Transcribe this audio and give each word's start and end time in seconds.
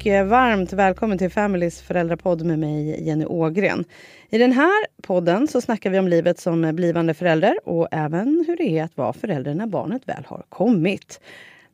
och 0.00 0.06
eh, 0.06 0.26
varmt 0.26 0.72
välkommen 0.72 1.18
till 1.18 1.30
Families 1.30 1.82
föräldrapodd 1.82 2.44
med 2.44 2.58
mig 2.58 3.06
Jenny 3.06 3.24
Ågren. 3.24 3.84
I 4.30 4.38
den 4.38 4.52
här 4.52 4.86
podden 5.02 5.48
så 5.48 5.60
snackar 5.60 5.90
vi 5.90 5.98
om 5.98 6.08
livet 6.08 6.38
som 6.38 6.76
blivande 6.76 7.14
förälder 7.14 7.58
och 7.64 7.88
även 7.90 8.44
hur 8.46 8.56
det 8.56 8.78
är 8.78 8.84
att 8.84 8.96
vara 8.96 9.12
förälder 9.12 9.54
när 9.54 9.66
barnet 9.66 10.08
väl 10.08 10.24
har 10.26 10.42
kommit. 10.48 11.20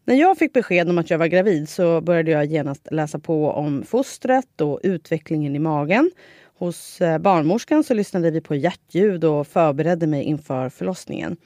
När 0.04 0.14
jag 0.14 0.38
fick 0.38 0.52
besked 0.52 0.88
om 0.88 0.98
att 0.98 1.10
jag 1.10 1.18
var 1.18 1.26
gravid 1.26 1.68
så 1.68 2.00
började 2.00 2.30
jag 2.30 2.44
genast 2.44 2.88
läsa 2.90 3.18
på 3.18 3.50
om 3.50 3.82
fostret 3.82 4.60
och 4.60 4.80
utvecklingen 4.82 5.56
i 5.56 5.58
magen. 5.58 6.10
Hos 6.58 7.00
eh, 7.00 7.18
barnmorskan 7.18 7.84
så 7.84 7.94
lyssnade 7.94 8.30
vi 8.30 8.40
på 8.40 8.54
hjärtljud 8.54 9.24
och 9.24 9.46
förberedde 9.46 10.06
mig 10.06 10.22
inför 10.22 10.68
förlossningen. 10.68 11.36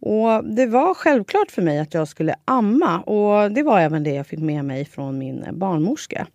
Och 0.00 0.44
det 0.44 0.66
var 0.66 0.94
självklart 0.94 1.50
för 1.50 1.62
mig 1.62 1.78
att 1.78 1.94
jag 1.94 2.08
skulle 2.08 2.34
amma 2.44 3.00
och 3.00 3.52
det 3.52 3.62
var 3.62 3.80
även 3.80 4.04
det 4.04 4.14
jag 4.14 4.26
fick 4.26 4.40
med 4.40 4.64
mig 4.64 4.84
från 4.84 5.18
min 5.18 5.44
barnmorska. 5.52 6.26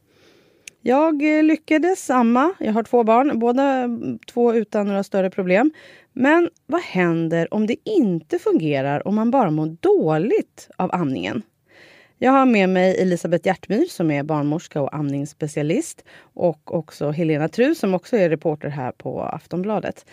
Jag 0.81 1.37
eh, 1.37 1.43
lyckades 1.43 2.09
amma. 2.09 2.53
Jag 2.59 2.73
har 2.73 2.83
två 2.83 3.03
barn, 3.03 3.39
båda 3.39 3.89
två 4.33 4.53
utan 4.53 4.87
några 4.87 5.03
större 5.03 5.29
problem. 5.29 5.71
Men 6.13 6.49
vad 6.65 6.81
händer 6.81 7.53
om 7.53 7.67
det 7.67 7.75
inte 7.83 8.39
fungerar 8.39 9.07
om 9.07 9.15
man 9.15 9.31
bara 9.31 9.51
mår 9.51 9.77
dåligt 9.79 10.69
av 10.77 10.89
amningen? 10.95 11.41
Jag 12.17 12.31
har 12.31 12.45
med 12.45 12.69
mig 12.69 13.01
Elisabeth 13.01 13.47
Hjärtmyr 13.47 13.85
som 13.85 14.11
är 14.11 14.23
barnmorska 14.23 14.81
och 14.81 14.95
amningsspecialist 14.95 16.05
och 16.33 16.75
också 16.75 17.11
Helena 17.11 17.47
Tru 17.47 17.75
som 17.75 17.93
också 17.93 18.17
är 18.17 18.29
reporter 18.29 18.69
här 18.69 18.91
på 18.91 19.21
Aftonbladet. 19.21 20.05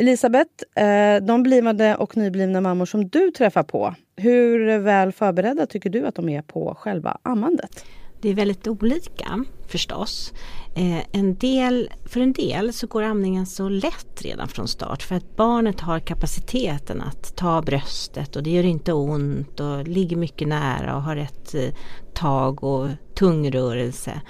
Elisabeth, 0.00 0.50
eh, 0.76 1.22
de 1.22 1.42
blivande 1.42 1.96
och 1.96 2.16
nyblivna 2.16 2.60
mammor 2.60 2.86
som 2.86 3.08
du 3.08 3.30
träffar 3.30 3.62
på, 3.62 3.94
hur 4.16 4.78
väl 4.78 5.12
förberedda 5.12 5.66
tycker 5.66 5.90
du 5.90 6.06
att 6.06 6.14
de 6.14 6.28
är 6.28 6.42
på 6.42 6.74
själva 6.78 7.18
ammandet? 7.22 7.84
Det 8.20 8.28
är 8.28 8.34
väldigt 8.34 8.68
olika 8.68 9.44
förstås. 9.68 10.32
Eh, 10.76 11.18
en 11.18 11.34
del, 11.34 11.90
för 12.06 12.20
en 12.20 12.32
del 12.32 12.72
så 12.72 12.86
går 12.86 13.02
amningen 13.02 13.46
så 13.46 13.68
lätt 13.68 14.22
redan 14.22 14.48
från 14.48 14.68
start 14.68 15.02
för 15.02 15.14
att 15.14 15.36
barnet 15.36 15.80
har 15.80 16.00
kapaciteten 16.00 17.00
att 17.00 17.36
ta 17.36 17.62
bröstet 17.62 18.36
och 18.36 18.42
det 18.42 18.50
gör 18.50 18.64
inte 18.64 18.92
ont 18.92 19.60
och 19.60 19.88
ligger 19.88 20.16
mycket 20.16 20.48
nära 20.48 20.96
och 20.96 21.02
har 21.02 21.16
rätt 21.16 21.54
eh, 21.54 21.74
tag 22.14 22.64
och 22.64 22.88
tungrörelse. 23.14 24.20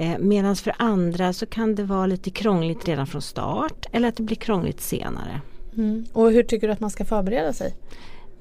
Eh, 0.00 0.18
Medan 0.18 0.56
för 0.56 0.74
andra 0.78 1.32
så 1.32 1.46
kan 1.46 1.74
det 1.74 1.84
vara 1.84 2.06
lite 2.06 2.30
krångligt 2.30 2.88
redan 2.88 3.06
från 3.06 3.22
start 3.22 3.86
eller 3.92 4.08
att 4.08 4.16
det 4.16 4.22
blir 4.22 4.36
krångligt 4.36 4.80
senare. 4.80 5.40
Mm. 5.76 6.04
Och 6.12 6.30
hur 6.30 6.42
tycker 6.42 6.66
du 6.66 6.72
att 6.72 6.80
man 6.80 6.90
ska 6.90 7.04
förbereda 7.04 7.52
sig? 7.52 7.76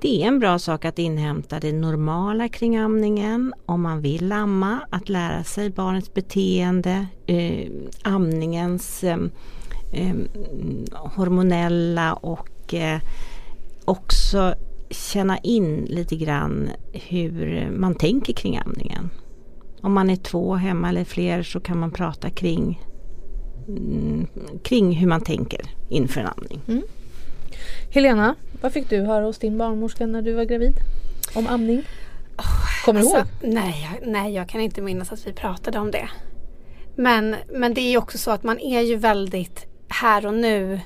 Det 0.02 0.24
är 0.24 0.28
en 0.28 0.40
bra 0.40 0.60
sak 0.60 0.86
att 0.86 1.00
inhämta 1.00 1.60
det 1.60 1.72
normala 1.72 2.50
kring 2.50 2.78
amningen 2.78 3.54
om 3.66 3.82
man 3.82 4.02
vill 4.02 4.32
amma, 4.32 4.80
att 4.90 5.10
lära 5.10 5.44
sig 5.44 5.70
barnets 5.70 6.14
beteende, 6.14 7.08
eh, 7.26 7.72
amningens 8.02 9.04
eh, 9.04 9.18
eh, 9.94 10.16
hormonella 10.94 12.14
och 12.14 12.74
eh, 12.74 13.00
också 13.86 14.54
känna 14.90 15.38
in 15.38 15.86
lite 15.90 16.16
grann 16.16 16.70
hur 16.94 17.70
man 17.72 17.96
tänker 17.96 18.34
kring 18.34 18.58
amningen. 18.66 19.10
Om 19.82 19.94
man 19.94 20.10
är 20.10 20.16
två 20.16 20.56
hemma 20.56 20.90
eller 20.90 21.04
fler 21.04 21.44
så 21.44 21.60
kan 21.60 21.80
man 21.80 21.92
prata 21.92 22.30
kring, 22.30 22.82
mm, 23.68 24.28
kring 24.64 24.92
hur 24.92 25.08
man 25.08 25.22
tänker 25.22 25.62
inför 25.90 26.22
en 26.22 26.28
amning. 26.28 26.62
Mm. 26.68 26.84
Helena, 27.90 28.36
vad 28.62 28.74
fick 28.74 28.90
du 28.90 29.02
höra 29.02 29.26
hos 29.26 29.38
din 29.40 29.58
barnmorska 29.58 30.08
när 30.08 30.22
du 30.22 30.34
var 30.34 30.44
gravid? 30.44 30.74
Om 31.36 31.48
amning? 31.48 31.84
Kommer 32.86 33.00
alltså, 33.00 33.26
du 33.42 33.48
ihåg? 33.48 33.56
Nej 33.56 33.90
jag, 33.92 34.12
nej, 34.12 34.34
jag 34.34 34.50
kan 34.50 34.62
inte 34.62 34.82
minnas 34.82 35.12
att 35.12 35.28
vi 35.28 35.34
pratade 35.34 35.80
om 35.80 35.92
det. 35.92 36.10
Men, 36.96 37.36
men 37.54 37.74
det 37.74 37.82
är 37.82 37.90
ju 37.90 37.98
också 37.98 38.18
så 38.18 38.32
att 38.32 38.44
man 38.44 38.60
är 38.60 38.82
ju 38.82 38.96
väldigt 38.96 39.66
här 39.88 40.26
och 40.26 40.34
nu 40.34 40.80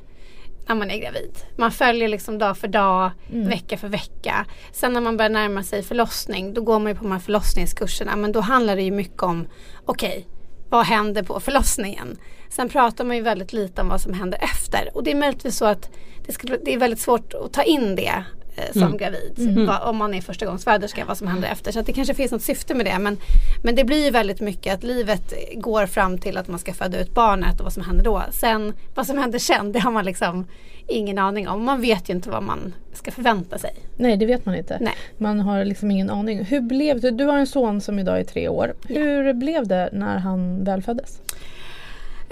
när 0.68 0.76
man 0.76 0.92
är 0.92 0.98
gravid. 0.98 1.38
Man 1.58 1.72
följer 1.72 2.08
liksom 2.08 2.38
dag 2.38 2.58
för 2.58 2.68
dag, 2.68 3.12
mm. 3.32 3.50
vecka 3.50 3.78
för 3.78 3.88
vecka. 3.88 4.46
Sen 4.72 4.94
när 4.94 5.02
man 5.02 5.18
börjar 5.18 5.30
närma 5.30 5.64
sig 5.64 5.84
förlossning, 5.84 6.54
då 6.54 6.62
går 6.62 6.80
man 6.80 6.92
ju 6.92 6.96
på 6.98 7.04
de 7.04 7.12
här 7.12 7.20
förlossningskurserna. 7.20 8.16
Men 8.16 8.32
då 8.32 8.40
handlar 8.40 8.76
det 8.76 8.82
ju 8.82 8.92
mycket 8.92 9.24
om, 9.24 9.48
okej, 9.86 10.10
okay, 10.10 10.24
vad 10.70 10.86
händer 10.86 11.24
på 11.24 11.40
förlossningen? 11.40 12.18
Sen 12.50 12.70
pratar 12.70 13.04
man 13.04 13.16
ju 13.16 13.22
väldigt 13.22 13.54
lite 13.54 13.82
om 13.82 13.90
vad 13.90 14.02
som 14.02 14.14
händer 14.14 14.40
efter. 14.44 14.90
Och 14.94 15.04
det 15.04 15.12
är 15.12 15.16
möjligtvis 15.16 15.58
så 15.58 15.66
att 15.66 15.90
det, 16.26 16.32
ska, 16.32 16.48
det 16.48 16.74
är 16.74 16.78
väldigt 16.78 17.00
svårt 17.00 17.34
att 17.34 17.54
ta 17.54 17.64
in 17.64 17.96
det 17.96 18.24
som 18.72 18.82
mm. 18.82 18.98
gravid. 18.98 19.34
Mm. 19.38 19.66
Va, 19.66 19.80
om 19.80 19.98
man 19.98 20.14
är 20.14 20.22
förstagångsföderska, 20.22 21.06
vad 21.06 21.18
som 21.18 21.28
händer 21.28 21.50
efter. 21.50 21.72
Så 21.72 21.82
det 21.82 21.94
kanske 21.94 22.14
finns 22.14 22.32
något 22.32 22.42
syfte 22.42 22.74
med 22.74 22.86
det. 22.86 23.00
Men, 23.00 23.18
men 23.64 23.76
det 23.76 23.84
blir 23.84 24.06
ju 24.06 24.12
väldigt 24.12 24.42
mycket 24.42 24.74
att 24.74 24.84
livet 24.84 25.34
går 25.56 25.86
fram 25.86 26.18
till 26.18 26.38
att 26.38 26.48
man 26.48 26.60
ska 26.60 26.74
föda 26.74 27.00
ut 27.00 27.14
barnet 27.14 27.60
och 27.60 27.64
vad 27.64 27.74
som 27.74 27.84
händer 27.84 28.04
då. 28.04 28.24
Sen, 28.32 28.74
vad 28.96 29.08
som 29.08 29.18
händer 29.18 29.40
sen, 29.40 29.72
det 29.72 29.80
har 29.80 29.92
man 29.92 30.06
liksom 30.06 30.46
ingen 30.88 31.18
aning 31.18 31.48
om. 31.48 31.64
Man 31.64 31.82
vet 31.82 32.10
ju 32.10 32.14
inte 32.14 32.30
vad 32.30 32.44
man 32.44 32.74
ska 32.94 33.12
förvänta 33.12 33.58
sig. 33.58 33.76
Nej, 33.98 34.18
det 34.18 34.26
vet 34.26 34.46
man 34.46 34.56
inte. 34.56 34.78
Nej. 34.82 34.94
Man 35.18 35.40
har 35.40 35.66
liksom 35.66 35.92
ingen 35.92 36.10
aning. 36.10 36.44
Hur 36.44 36.62
blev 36.62 37.00
det? 37.02 37.12
Du 37.12 37.26
har 37.26 37.38
en 37.38 37.48
son 37.48 37.82
som 37.82 38.00
idag 38.00 38.20
är 38.20 38.24
tre 38.24 38.48
år. 38.48 38.74
Hur 38.88 39.24
ja. 39.24 39.34
blev 39.34 39.68
det 39.68 39.90
när 39.94 40.18
han 40.18 40.64
väl 40.64 40.82
föddes? 40.82 41.20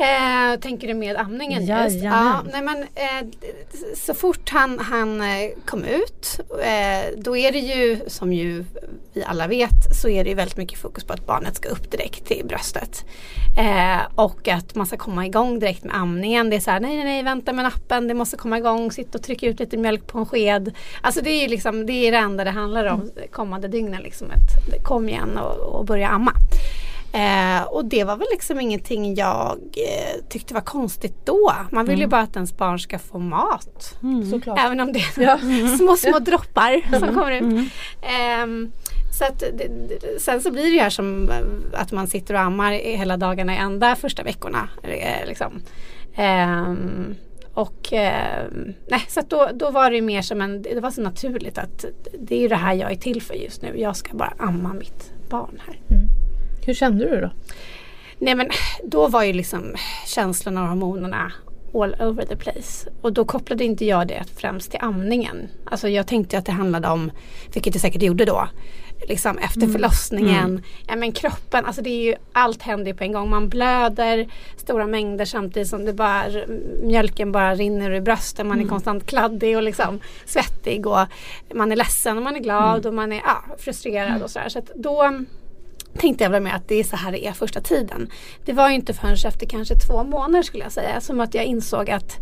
Eh, 0.01 0.59
tänker 0.59 0.87
du 0.87 0.93
med 0.93 1.15
amningen? 1.15 1.65
Ja, 1.65 1.83
just? 1.83 2.03
Ja, 2.03 2.43
nej 2.51 2.61
men, 2.61 2.77
eh, 2.81 3.27
så 3.95 4.13
fort 4.13 4.49
han, 4.49 4.79
han 4.79 5.21
eh, 5.21 5.49
kom 5.65 5.83
ut 5.83 6.39
eh, 6.63 7.17
då 7.17 7.37
är 7.37 7.51
det 7.51 7.59
ju 7.59 7.99
som 8.07 8.33
ju 8.33 8.65
vi 9.13 9.23
alla 9.23 9.47
vet 9.47 9.95
så 10.01 10.09
är 10.09 10.23
det 10.23 10.29
ju 10.29 10.35
väldigt 10.35 10.57
mycket 10.57 10.79
fokus 10.79 11.03
på 11.03 11.13
att 11.13 11.25
barnet 11.25 11.55
ska 11.55 11.69
upp 11.69 11.91
direkt 11.91 12.25
till 12.25 12.45
bröstet. 12.45 13.05
Eh, 13.57 14.01
och 14.15 14.47
att 14.47 14.75
man 14.75 14.85
ska 14.85 14.97
komma 14.97 15.25
igång 15.25 15.59
direkt 15.59 15.83
med 15.83 15.95
amningen. 15.95 16.49
Det 16.49 16.55
är 16.55 16.59
så 16.59 16.71
här, 16.71 16.79
nej 16.79 16.95
nej 16.95 17.05
nej 17.05 17.23
vänta 17.23 17.53
med 17.53 17.63
nappen, 17.63 18.07
det 18.07 18.13
måste 18.13 18.37
komma 18.37 18.57
igång, 18.57 18.91
sitta 18.91 19.17
och 19.17 19.23
trycka 19.23 19.47
ut 19.47 19.59
lite 19.59 19.77
mjölk 19.77 20.07
på 20.07 20.17
en 20.17 20.25
sked. 20.25 20.75
Alltså 21.01 21.21
det 21.21 21.29
är 21.29 21.41
ju 21.41 21.47
liksom, 21.47 21.85
det 21.85 21.93
är 21.93 22.11
det 22.11 22.17
enda 22.17 22.43
det 22.43 22.51
handlar 22.51 22.85
om 22.85 23.01
mm. 23.01 23.11
kommande 23.31 23.67
dygnen. 23.67 24.01
Liksom, 24.01 24.27
att, 24.31 24.83
kom 24.83 25.09
igen 25.09 25.37
och, 25.37 25.79
och 25.79 25.85
börja 25.85 26.07
amma. 26.07 26.33
Eh, 27.13 27.63
och 27.63 27.85
det 27.85 28.03
var 28.03 28.17
väl 28.17 28.27
liksom 28.31 28.59
ingenting 28.59 29.15
jag 29.15 29.59
eh, 29.77 30.25
tyckte 30.29 30.53
var 30.53 30.61
konstigt 30.61 31.25
då. 31.25 31.53
Man 31.71 31.85
vill 31.85 31.93
mm. 31.93 32.01
ju 32.01 32.07
bara 32.07 32.21
att 32.21 32.35
ens 32.35 32.57
barn 32.57 32.79
ska 32.79 32.99
få 32.99 33.19
mat. 33.19 33.97
Mm. 34.03 34.41
Även 34.57 34.79
om 34.79 34.93
det 34.93 34.99
är 34.99 35.21
ja. 35.21 35.37
små 35.77 35.95
små 35.95 36.19
droppar 36.19 36.81
som 36.99 37.03
mm. 37.03 37.15
kommer 37.15 37.31
ut. 37.31 37.71
Eh, 38.01 38.71
så 39.17 39.25
att, 39.25 39.43
sen 40.17 40.41
så 40.41 40.51
blir 40.51 40.63
det 40.63 40.69
ju 40.69 40.79
här 40.79 40.89
som 40.89 41.29
eh, 41.29 41.81
att 41.81 41.91
man 41.91 42.07
sitter 42.07 42.33
och 42.33 42.39
ammar 42.39 42.71
hela 42.71 43.17
dagarna 43.17 43.53
i 43.53 43.57
ända 43.57 43.95
första 43.95 44.23
veckorna. 44.23 44.69
Eh, 44.83 45.27
liksom. 45.27 45.61
Ehm, 46.15 47.15
och 47.53 47.93
eh, 47.93 48.47
nej, 48.87 49.05
så 49.07 49.21
då, 49.27 49.49
då 49.53 49.71
var 49.71 49.91
det 49.91 50.01
mer 50.01 50.21
som 50.21 50.41
en, 50.41 50.61
det 50.61 50.79
var 50.79 50.91
så 50.91 51.01
naturligt 51.01 51.57
att 51.57 51.85
det 52.19 52.35
är 52.35 52.39
ju 52.39 52.47
det 52.47 52.55
här 52.55 52.73
jag 52.73 52.91
är 52.91 52.95
till 52.95 53.21
för 53.21 53.33
just 53.33 53.61
nu. 53.61 53.79
Jag 53.79 53.95
ska 53.95 54.17
bara 54.17 54.33
amma 54.37 54.73
mitt 54.73 55.13
barn 55.29 55.61
här. 55.67 55.79
Mm. 55.89 56.10
Hur 56.65 56.73
kände 56.73 57.09
du 57.09 57.21
då? 57.21 57.29
Nej 58.17 58.35
men 58.35 58.49
då 58.83 59.07
var 59.07 59.23
ju 59.23 59.33
liksom 59.33 59.75
känslorna 60.07 60.61
och 60.61 60.67
hormonerna 60.67 61.31
all 61.73 61.95
over 61.99 62.25
the 62.25 62.35
place. 62.35 62.89
Och 63.01 63.13
då 63.13 63.25
kopplade 63.25 63.63
inte 63.63 63.85
jag 63.85 64.07
det 64.07 64.23
främst 64.35 64.71
till 64.71 64.79
amningen. 64.81 65.49
Alltså 65.65 65.89
jag 65.89 66.07
tänkte 66.07 66.37
att 66.37 66.45
det 66.45 66.51
handlade 66.51 66.87
om, 66.87 67.11
vilket 67.53 67.73
det 67.73 67.79
säkert 67.79 68.01
gjorde 68.01 68.25
då, 68.25 68.47
liksom 69.07 69.37
efter 69.37 69.61
mm. 69.61 69.71
förlossningen. 69.71 70.45
Mm. 70.45 70.63
Ja 70.87 70.95
men 70.95 71.11
kroppen, 71.11 71.65
alltså 71.65 71.81
det 71.81 71.89
är 71.89 72.03
ju, 72.03 72.15
allt 72.33 72.61
händer 72.61 72.87
ju 72.87 72.97
på 72.97 73.03
en 73.03 73.11
gång. 73.11 73.29
Man 73.29 73.49
blöder 73.49 74.27
stora 74.57 74.87
mängder 74.87 75.25
samtidigt 75.25 75.69
som 75.69 75.85
det 75.85 75.93
bara, 75.93 76.25
mjölken 76.83 77.31
bara 77.31 77.55
rinner 77.55 77.91
ur 77.91 78.01
brösten. 78.01 78.47
Man 78.47 78.57
är 78.57 78.61
mm. 78.61 78.69
konstant 78.69 79.05
kladdig 79.05 79.57
och 79.57 79.63
liksom 79.63 79.99
svettig 80.25 80.87
och 80.87 81.05
man 81.53 81.71
är 81.71 81.75
ledsen 81.75 82.17
och 82.17 82.23
man 82.23 82.35
är 82.35 82.39
glad 82.39 82.79
mm. 82.79 82.87
och 82.87 82.93
man 82.93 83.11
är 83.11 83.21
ja, 83.25 83.43
frustrerad 83.57 84.09
mm. 84.09 84.21
och 84.21 84.29
sådär. 84.29 84.49
Så 84.49 84.61
då 84.75 85.23
tänkte 85.97 86.23
jag 86.23 86.31
väl 86.31 86.43
med 86.43 86.55
att 86.55 86.67
det 86.67 86.75
är 86.75 86.83
så 86.83 86.95
här 86.95 87.11
det 87.11 87.27
är 87.27 87.31
första 87.31 87.61
tiden. 87.61 88.09
Det 88.45 88.53
var 88.53 88.69
ju 88.69 88.75
inte 88.75 88.93
förrän 88.93 89.13
efter 89.13 89.45
kanske 89.45 89.75
två 89.75 90.03
månader 90.03 90.43
skulle 90.43 90.63
jag 90.63 90.71
säga 90.71 91.01
som 91.01 91.19
att 91.19 91.33
jag 91.33 91.45
insåg 91.45 91.89
att 91.89 92.19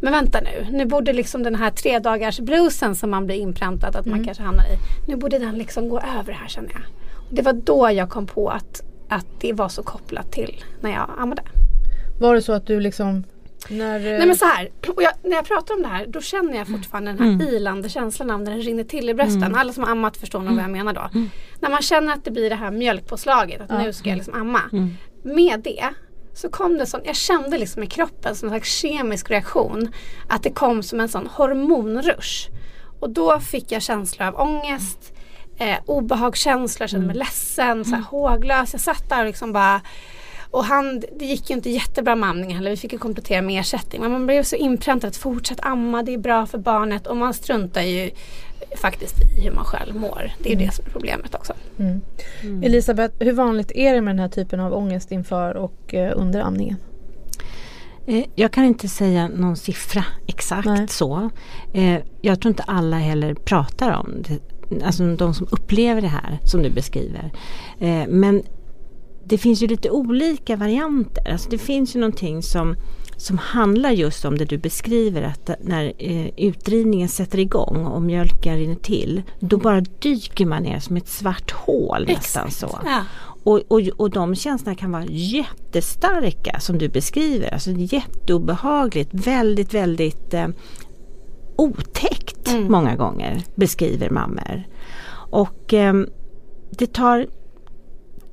men 0.00 0.12
vänta 0.12 0.40
nu, 0.40 0.66
nu 0.70 0.86
borde 0.86 1.12
liksom 1.12 1.42
den 1.42 1.54
här 1.54 1.70
tre 1.70 1.98
dagars 1.98 2.40
bluesen 2.40 2.94
som 2.94 3.10
man 3.10 3.26
blir 3.26 3.36
inpräntad 3.36 3.96
att 3.96 4.06
mm. 4.06 4.18
man 4.18 4.26
kanske 4.26 4.42
hamnar 4.42 4.64
i. 4.64 4.78
Nu 5.08 5.16
borde 5.16 5.38
den 5.38 5.58
liksom 5.58 5.88
gå 5.88 6.00
över 6.00 6.32
här 6.32 6.48
känner 6.48 6.70
jag. 6.70 6.82
Och 7.28 7.34
det 7.34 7.42
var 7.42 7.52
då 7.52 7.90
jag 7.90 8.10
kom 8.10 8.26
på 8.26 8.48
att, 8.48 8.82
att 9.08 9.26
det 9.40 9.52
var 9.52 9.68
så 9.68 9.82
kopplat 9.82 10.32
till 10.32 10.64
när 10.80 10.90
jag 10.90 11.10
ammade. 11.18 11.42
Var 12.20 12.34
det 12.34 12.42
så 12.42 12.52
att 12.52 12.66
du 12.66 12.80
liksom 12.80 13.24
när, 13.70 14.00
Nej 14.00 14.26
men 14.26 14.36
så 14.36 14.44
här, 14.44 14.70
och 14.96 15.02
jag, 15.02 15.12
när 15.22 15.36
jag 15.36 15.44
pratar 15.44 15.74
om 15.74 15.82
det 15.82 15.88
här 15.88 16.06
då 16.06 16.20
känner 16.20 16.58
jag 16.58 16.68
fortfarande 16.68 17.12
den 17.12 17.18
här 17.20 17.32
mm. 17.32 17.48
ilande 17.48 17.88
känslan 17.88 18.30
av 18.30 18.40
när 18.40 18.50
den 18.50 18.62
rinner 18.62 18.84
till 18.84 19.08
i 19.08 19.14
brösten. 19.14 19.42
Mm. 19.42 19.54
Alla 19.54 19.72
som 19.72 19.82
har 19.82 19.90
ammat 19.90 20.16
förstår 20.16 20.40
nog 20.40 20.54
vad 20.54 20.64
jag 20.64 20.70
menar 20.70 20.92
då. 20.92 21.08
Mm. 21.14 21.30
När 21.60 21.70
man 21.70 21.82
känner 21.82 22.12
att 22.12 22.24
det 22.24 22.30
blir 22.30 22.50
det 22.50 22.56
här 22.56 22.70
mjölkpåslaget, 22.70 23.60
att 23.60 23.82
nu 23.82 23.92
ska 23.92 24.08
jag 24.08 24.16
liksom 24.16 24.34
amma. 24.34 24.62
Mm. 24.72 24.96
Med 25.22 25.60
det 25.60 25.84
så 26.34 26.48
kom 26.48 26.78
det 26.78 26.86
sån, 26.86 27.00
jag 27.04 27.16
kände 27.16 27.58
liksom 27.58 27.82
i 27.82 27.86
kroppen 27.86 28.36
som 28.36 28.48
en 28.48 28.50
slags 28.50 28.80
kemisk 28.80 29.30
reaktion. 29.30 29.92
Att 30.28 30.42
det 30.42 30.50
kom 30.50 30.82
som 30.82 31.00
en 31.00 31.08
sån 31.08 31.26
hormonrush. 31.26 32.50
Och 33.00 33.10
då 33.10 33.40
fick 33.40 33.72
jag 33.72 33.82
känslor 33.82 34.28
av 34.28 34.40
ångest, 34.40 35.12
eh, 35.58 35.76
obehagskänslor, 35.86 36.86
kände 36.86 37.06
mig 37.06 37.16
ledsen, 37.16 37.84
så 37.84 37.94
här, 37.94 38.02
håglös. 38.02 38.72
Jag 38.72 38.80
satt 38.80 39.08
där 39.08 39.20
och 39.20 39.26
liksom 39.26 39.52
bara 39.52 39.80
och 40.50 40.64
han, 40.64 41.00
det 41.18 41.24
gick 41.24 41.50
ju 41.50 41.56
inte 41.56 41.70
jättebra 41.70 42.16
med 42.16 42.28
amningen 42.28 42.56
heller. 42.56 42.70
Vi 42.70 42.76
fick 42.76 42.92
ju 42.92 42.98
komplettera 42.98 43.42
med 43.42 43.60
ersättning. 43.60 44.02
Men 44.02 44.10
man 44.12 44.26
blev 44.26 44.42
så 44.42 44.56
inpräntad 44.56 45.08
att 45.08 45.16
fortsätt 45.16 45.58
amma, 45.62 46.02
det 46.02 46.14
är 46.14 46.18
bra 46.18 46.46
för 46.46 46.58
barnet. 46.58 47.06
Och 47.06 47.16
man 47.16 47.34
struntar 47.34 47.82
ju 47.82 48.10
faktiskt 48.76 49.14
i 49.38 49.40
hur 49.44 49.50
man 49.52 49.64
själv 49.64 49.96
mår. 49.96 50.32
Det 50.42 50.52
är 50.52 50.58
ju 50.58 50.66
det 50.66 50.72
som 50.74 50.84
är 50.86 50.90
problemet 50.90 51.34
också. 51.34 51.52
Mm. 51.78 52.00
Elisabeth, 52.62 53.14
hur 53.18 53.32
vanligt 53.32 53.72
är 53.74 53.94
det 53.94 54.00
med 54.00 54.14
den 54.14 54.20
här 54.20 54.28
typen 54.28 54.60
av 54.60 54.72
ångest 54.72 55.12
inför 55.12 55.56
och 55.56 55.94
eh, 55.94 56.12
under 56.16 56.40
amningen? 56.40 56.76
Eh, 58.06 58.24
Jag 58.34 58.52
kan 58.52 58.64
inte 58.64 58.88
säga 58.88 59.28
någon 59.28 59.56
siffra 59.56 60.04
exakt 60.26 60.66
Nej. 60.66 60.88
så. 60.88 61.30
Eh, 61.74 61.98
Jag 62.20 62.40
tror 62.40 62.50
inte 62.50 62.62
alla 62.62 62.96
heller 62.96 63.34
pratar 63.34 63.92
om 63.92 64.22
det. 64.22 64.38
Alltså 64.84 65.16
de 65.16 65.34
som 65.34 65.46
upplever 65.50 66.00
det 66.00 66.08
här 66.08 66.38
som 66.44 66.62
du 66.62 66.70
beskriver. 66.70 67.30
Men 68.08 68.42
det 69.28 69.38
finns 69.38 69.62
ju 69.62 69.66
lite 69.66 69.90
olika 69.90 70.56
varianter. 70.56 71.32
Alltså 71.32 71.50
det 71.50 71.58
finns 71.58 71.96
ju 71.96 72.00
någonting 72.00 72.42
som, 72.42 72.76
som 73.16 73.38
handlar 73.38 73.90
just 73.90 74.24
om 74.24 74.38
det 74.38 74.44
du 74.44 74.58
beskriver 74.58 75.22
att 75.22 75.50
när 75.60 75.92
eh, 75.98 76.26
utdrivningen 76.36 77.08
sätter 77.08 77.38
igång 77.38 77.86
och 77.86 78.02
mjölken 78.02 78.56
rinner 78.56 78.74
till 78.74 79.22
då 79.40 79.56
bara 79.56 79.80
dyker 79.80 80.46
man 80.46 80.62
ner 80.62 80.80
som 80.80 80.96
ett 80.96 81.08
svart 81.08 81.50
hål 81.52 82.06
nästan 82.08 82.50
så. 82.50 82.78
Ja. 82.84 83.02
Och, 83.44 83.60
och, 83.68 83.80
och 83.96 84.10
de 84.10 84.34
känslorna 84.34 84.74
kan 84.76 84.92
vara 84.92 85.04
jättestarka 85.08 86.60
som 86.60 86.78
du 86.78 86.88
beskriver. 86.88 87.52
Alltså 87.54 87.70
jätteobehagligt, 87.70 89.10
väldigt, 89.12 89.74
väldigt 89.74 90.34
eh, 90.34 90.48
otäckt 91.56 92.36
Mm. 92.48 92.72
många 92.72 92.96
gånger 92.96 93.42
beskriver 93.54 94.10
mammor. 94.10 94.62
Och 95.30 95.74
eh, 95.74 95.94
det 96.70 96.86
tar 96.86 97.26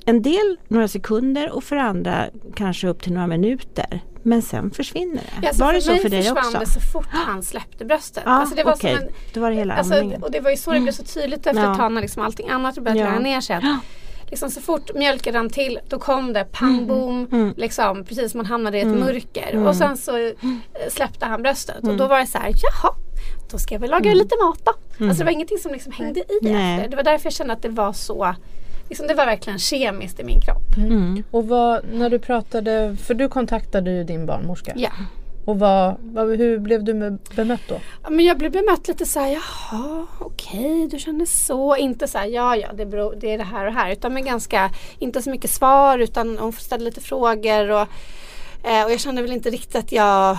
en 0.04 0.22
del 0.22 0.56
några 0.68 0.88
sekunder 0.88 1.50
och 1.50 1.64
för 1.64 1.76
andra 1.76 2.26
kanske 2.56 2.88
upp 2.88 3.02
till 3.02 3.12
några 3.12 3.26
minuter. 3.26 4.00
Men 4.22 4.42
sen 4.42 4.70
försvinner 4.70 5.14
det. 5.16 5.22
Ja, 5.42 5.48
alltså 5.48 5.64
var 5.64 5.72
det 5.72 5.80
så 5.80 5.90
mig 5.90 6.00
för 6.00 6.08
dig 6.08 6.22
försvann 6.22 6.46
också? 6.46 6.58
det 6.58 6.66
så 6.66 6.80
fort 6.80 7.06
han 7.10 7.42
släppte 7.42 7.84
bröstet. 7.84 8.22
Ja, 8.26 8.30
alltså 8.32 8.54
det 8.56 8.64
var 8.64 8.76
som 8.76 8.88
en, 8.88 9.08
Då 9.32 9.40
var 9.40 9.50
det 9.50 9.56
hela 9.56 9.74
alltså, 9.74 10.02
och 10.20 10.30
det 10.30 10.40
var 10.40 10.50
ju 10.50 10.56
så 10.56 10.70
det 10.72 10.80
blev 10.80 10.92
så 10.92 11.02
tydligt 11.04 11.46
efter 11.46 11.62
Ja. 11.62 11.72
ett 11.72 11.78
tag 11.78 11.92
när 11.92 12.00
liksom 12.02 12.22
allting 12.22 12.48
annat 12.48 12.74
började 12.78 13.00
Ja. 13.14 13.18
ner 13.18 13.40
sig. 13.40 13.56
Att 13.56 13.62
liksom 14.30 14.50
så 14.50 14.60
fort 14.60 14.94
mjölken 14.94 15.34
rann 15.34 15.50
till 15.50 15.78
då 15.88 15.98
kom 15.98 16.32
det 16.32 16.44
pang 16.52 16.86
boom. 16.86 17.28
Mm. 17.32 17.54
Liksom, 17.56 18.04
precis 18.04 18.30
som 18.32 18.38
man 18.38 18.46
hamnade 18.46 18.78
i 18.78 18.80
ett 18.80 18.86
Mm. 18.86 19.00
mörker. 19.00 19.50
Mm. 19.52 19.66
Och 19.66 19.76
sen 19.76 19.96
så 19.96 20.16
eh, 20.16 20.32
släppte 20.90 21.26
han 21.26 21.42
bröstet. 21.42 21.76
Och 21.78 21.84
Mm. 21.84 21.96
då 21.96 22.06
var 22.06 22.18
det 22.18 22.26
så 22.26 22.38
här, 22.38 22.48
jaha. 22.48 22.94
Då 23.50 23.58
ska 23.58 23.78
vi 23.78 23.88
laga 23.88 24.14
lite 24.14 24.34
mat 24.44 24.60
då. 24.64 24.72
Mm. 24.98 25.10
Alltså 25.10 25.18
det 25.20 25.24
var 25.24 25.32
ingenting 25.32 25.58
som 25.58 25.72
liksom 25.72 25.92
hängde 25.92 26.20
i 26.20 26.24
Nej. 26.42 26.74
efter. 26.76 26.88
Det 26.90 26.96
var 26.96 27.02
därför 27.02 27.26
jag 27.26 27.32
kände 27.32 27.52
att 27.52 27.62
det 27.62 27.68
var 27.68 27.92
så 27.92 28.34
liksom, 28.88 29.06
Det 29.06 29.14
var 29.14 29.26
verkligen 29.26 29.58
kemiskt 29.58 30.20
i 30.20 30.24
min 30.24 30.40
kropp. 30.40 30.76
Mm. 30.76 31.24
Och 31.30 31.48
vad, 31.48 31.84
när 31.92 32.10
du 32.10 32.18
pratade, 32.18 32.96
för 32.96 33.14
du 33.14 33.28
kontaktade 33.28 33.90
ju 33.90 34.04
din 34.04 34.26
barnmorska. 34.26 34.72
Ja. 34.76 34.90
Och 35.44 35.58
vad, 35.58 35.96
vad, 36.00 36.36
hur 36.36 36.58
blev 36.58 36.84
du 36.84 37.18
bemött 37.36 37.60
då? 37.68 37.80
Ja, 38.02 38.10
men 38.10 38.24
jag 38.24 38.38
blev 38.38 38.52
bemött 38.52 38.88
lite 38.88 39.06
så 39.06 39.20
här, 39.20 39.28
jaha 39.28 40.06
okej 40.20 40.88
du 40.90 40.98
känner 40.98 41.26
så. 41.26 41.76
Inte 41.76 42.08
så 42.08 42.18
här, 42.18 42.26
ja 42.26 42.56
ja 42.56 42.72
det, 42.72 42.86
beror, 42.86 43.14
det 43.14 43.32
är 43.32 43.38
det 43.38 43.44
här 43.44 43.66
och 43.66 43.72
här. 43.72 43.92
Utan 43.92 44.14
med 44.14 44.24
ganska, 44.24 44.70
inte 44.98 45.22
så 45.22 45.30
mycket 45.30 45.50
svar 45.50 45.98
utan 45.98 46.38
hon 46.38 46.52
ställde 46.52 46.84
lite 46.84 47.00
frågor. 47.00 47.70
Och, 47.70 47.88
eh, 48.68 48.84
och 48.84 48.92
jag 48.92 49.00
kände 49.00 49.22
väl 49.22 49.32
inte 49.32 49.50
riktigt 49.50 49.76
att 49.76 49.92
jag 49.92 50.38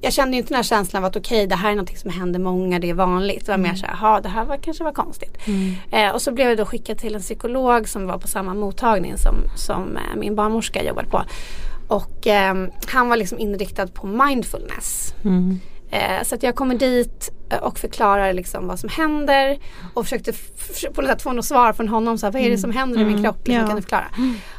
jag 0.00 0.12
kände 0.12 0.36
inte 0.36 0.48
den 0.48 0.56
här 0.56 0.62
känslan 0.62 1.02
av 1.04 1.08
att 1.08 1.16
okej 1.16 1.46
det 1.46 1.54
här 1.56 1.70
är 1.70 1.74
någonting 1.74 1.96
som 1.96 2.10
händer 2.10 2.40
många, 2.40 2.78
det 2.78 2.90
är 2.90 2.94
vanligt. 2.94 3.46
Det 3.46 3.52
var 3.52 3.58
mer 3.58 3.74
så 3.74 3.86
här, 3.86 3.96
jaha 4.00 4.20
det 4.20 4.28
här 4.28 4.44
var, 4.44 4.56
kanske 4.56 4.84
var 4.84 4.92
konstigt. 4.92 5.36
Mm. 5.46 5.74
Eh, 5.90 6.14
och 6.14 6.22
så 6.22 6.32
blev 6.32 6.48
jag 6.48 6.58
då 6.58 6.64
skickad 6.66 6.98
till 6.98 7.14
en 7.14 7.20
psykolog 7.20 7.88
som 7.88 8.06
var 8.06 8.18
på 8.18 8.28
samma 8.28 8.54
mottagning 8.54 9.16
som, 9.18 9.34
som 9.56 9.96
eh, 9.96 10.16
min 10.16 10.34
barnmorska 10.34 10.84
jobbade 10.84 11.08
på. 11.08 11.22
Och 11.88 12.26
eh, 12.26 12.54
han 12.86 13.08
var 13.08 13.16
liksom 13.16 13.38
inriktad 13.38 13.86
på 13.86 14.06
mindfulness. 14.06 15.14
Mm. 15.24 15.60
Eh, 15.90 16.22
så 16.22 16.34
att 16.34 16.42
jag 16.42 16.54
kommer 16.54 16.74
dit 16.74 17.30
eh, 17.50 17.58
och 17.58 17.78
förklarar 17.78 18.32
liksom 18.32 18.66
vad 18.68 18.78
som 18.78 18.88
händer 18.88 19.58
och 19.94 20.04
försökte 20.04 20.32
på 20.94 21.02
något 21.02 21.10
sätt 21.10 21.22
få 21.22 21.32
något 21.32 21.44
svar 21.44 21.72
från 21.72 21.88
honom. 21.88 22.18
Så 22.18 22.26
här, 22.26 22.32
vad 22.32 22.42
är 22.42 22.50
det 22.50 22.58
som 22.58 22.70
händer 22.70 23.00
i 23.00 23.04
min 23.04 23.12
Mm. 23.18 23.24
kropp? 23.24 23.46
Liksom, 23.48 23.54
Ja. 23.62 23.66
Kan 23.66 23.76
du 23.76 23.82
förklara? 23.82 24.04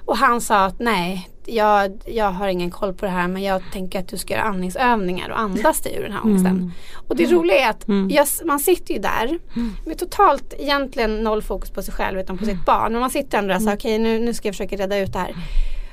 Och 0.06 0.18
han 0.18 0.42
sa 0.42 0.66
att 0.66 0.80
nej, 0.80 1.30
jag, 1.46 2.02
jag 2.06 2.32
har 2.32 2.48
ingen 2.48 2.72
koll 2.72 2.94
på 2.94 3.06
det 3.06 3.12
här 3.12 3.28
men 3.28 3.44
jag 3.44 3.62
tänker 3.74 4.00
att 4.00 4.08
du 4.08 4.18
ska 4.18 4.34
göra 4.34 4.44
andningsövningar 4.44 5.30
och 5.30 5.40
andas 5.40 5.82
dig 5.82 5.96
ur 5.96 6.04
den 6.04 6.12
här 6.12 6.26
ångesten. 6.26 6.52
Mm. 6.52 6.72
Och 7.08 7.16
det 7.16 7.26
roliga 7.32 7.58
är 7.66 7.70
att 7.70 7.88
Mm. 7.88 8.10
jag, 8.10 8.28
man 8.46 8.60
sitter 8.60 8.94
ju 8.94 9.00
där 9.00 9.40
med 9.86 9.98
totalt 9.98 10.54
egentligen 10.60 11.24
noll 11.24 11.42
fokus 11.42 11.70
på 11.70 11.82
sig 11.82 11.94
själv 11.94 12.20
utan 12.20 12.38
på 12.38 12.46
sitt 12.46 12.66
barn. 12.66 12.92
Men 12.92 13.02
man 13.02 13.10
sitter 13.10 13.38
ändå 13.38 13.48
där 13.48 13.56
och 13.56 13.62
säger 13.62 13.78
okej 13.78 14.00
nu, 14.00 14.20
nu 14.20 14.34
ska 14.34 14.48
jag 14.48 14.56
försöka 14.56 14.76
reda 14.76 14.98
ut 14.98 15.14
det 15.14 15.20
här. 15.20 15.36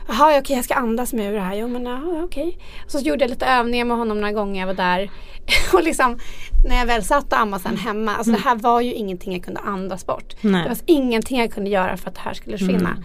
Jaha 0.09 0.39
okej 0.39 0.57
jag 0.57 0.65
ska 0.65 0.75
andas 0.75 1.13
mig 1.13 1.27
ur 1.27 1.33
det 1.33 1.41
här. 1.41 1.55
Jo 1.55 1.69
men 1.69 1.87
ja, 1.87 2.01
okej. 2.25 2.59
Så 2.87 2.99
gjorde 2.99 3.25
jag 3.25 3.31
lite 3.31 3.47
övningar 3.47 3.85
med 3.85 3.97
honom 3.97 4.21
några 4.21 4.33
gånger 4.33 4.61
jag 4.61 4.67
var 4.67 4.75
där. 4.75 5.11
och 5.73 5.83
liksom 5.83 6.19
när 6.69 6.77
jag 6.79 6.87
väl 6.87 7.05
satt 7.05 7.33
och 7.33 7.41
ammade 7.41 7.63
sen 7.63 7.77
hemma. 7.77 8.17
Alltså 8.17 8.33
det 8.33 8.39
här 8.39 8.57
var 8.57 8.81
ju 8.81 8.93
ingenting 8.95 9.33
jag 9.33 9.45
kunde 9.45 9.61
andas 9.61 10.07
bort. 10.07 10.35
Nej. 10.41 10.63
Det 10.63 10.69
var 10.69 10.79
ingenting 10.87 11.39
jag 11.39 11.53
kunde 11.53 11.71
göra 11.71 11.97
för 11.97 12.09
att 12.09 12.15
det 12.15 12.21
här 12.21 12.35
skulle 12.35 12.59
försvinna. 12.59 12.97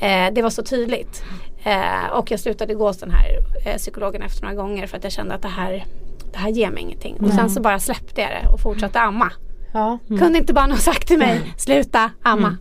Eh, 0.00 0.32
det 0.34 0.42
var 0.42 0.50
så 0.50 0.62
tydligt. 0.62 1.22
Eh, 1.64 2.06
och 2.12 2.30
jag 2.30 2.40
slutade 2.40 2.74
gå 2.74 2.86
hos 2.86 2.98
den 2.98 3.10
här 3.10 3.38
eh, 3.64 3.76
psykologen 3.76 4.22
efter 4.22 4.42
några 4.42 4.54
gånger 4.56 4.86
för 4.86 4.96
att 4.96 5.04
jag 5.04 5.12
kände 5.12 5.34
att 5.34 5.42
det 5.42 5.48
här, 5.48 5.84
det 6.32 6.38
här 6.38 6.48
ger 6.48 6.70
mig 6.70 6.82
ingenting. 6.82 7.16
Och 7.20 7.30
sen 7.30 7.50
så 7.50 7.60
bara 7.60 7.78
släppte 7.78 8.20
jag 8.20 8.30
det 8.30 8.48
och 8.48 8.60
fortsatte 8.60 9.00
amma. 9.00 9.32
Ja. 9.72 9.98
Kunde 10.08 10.38
inte 10.38 10.52
barnen 10.52 10.70
ha 10.70 10.78
sagt 10.78 11.08
till 11.08 11.18
mig, 11.18 11.40
sluta 11.56 12.10
amma. 12.22 12.56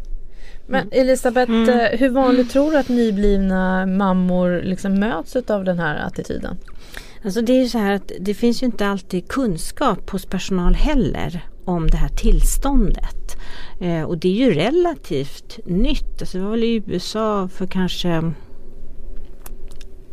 Men 0.69 0.89
Elisabeth, 0.91 1.51
Mm. 1.51 1.69
eh, 1.69 1.99
hur 1.99 2.09
vanligt 2.09 2.51
tror 2.51 2.71
du 2.71 2.77
att 2.77 2.89
nyblivna 2.89 3.85
mammor 3.85 4.61
liksom 4.63 4.99
möts 4.99 5.35
av 5.35 5.63
den 5.63 5.79
här 5.79 5.95
attityden? 6.07 6.57
Alltså 7.25 7.41
det 7.41 7.53
är 7.53 7.61
ju 7.61 7.69
så 7.69 7.77
här 7.77 7.91
att 7.93 8.11
det 8.19 8.33
finns 8.33 8.61
ju 8.63 8.65
inte 8.65 8.87
alltid 8.87 9.27
kunskap 9.27 10.09
hos 10.09 10.25
personal 10.25 10.73
heller 10.75 11.45
om 11.67 11.87
det 11.87 11.97
här 11.97 12.09
tillståndet. 12.09 13.37
Eh, 13.79 14.03
och 14.03 14.17
det 14.17 14.27
är 14.27 14.47
ju 14.47 14.53
relativt 14.53 15.59
nytt. 15.65 16.21
Alltså 16.21 16.37
det 16.37 16.43
var 16.43 16.51
väl 16.51 16.63
i 16.63 16.83
USA 16.87 17.47
för 17.47 17.67
kanske 17.67 18.33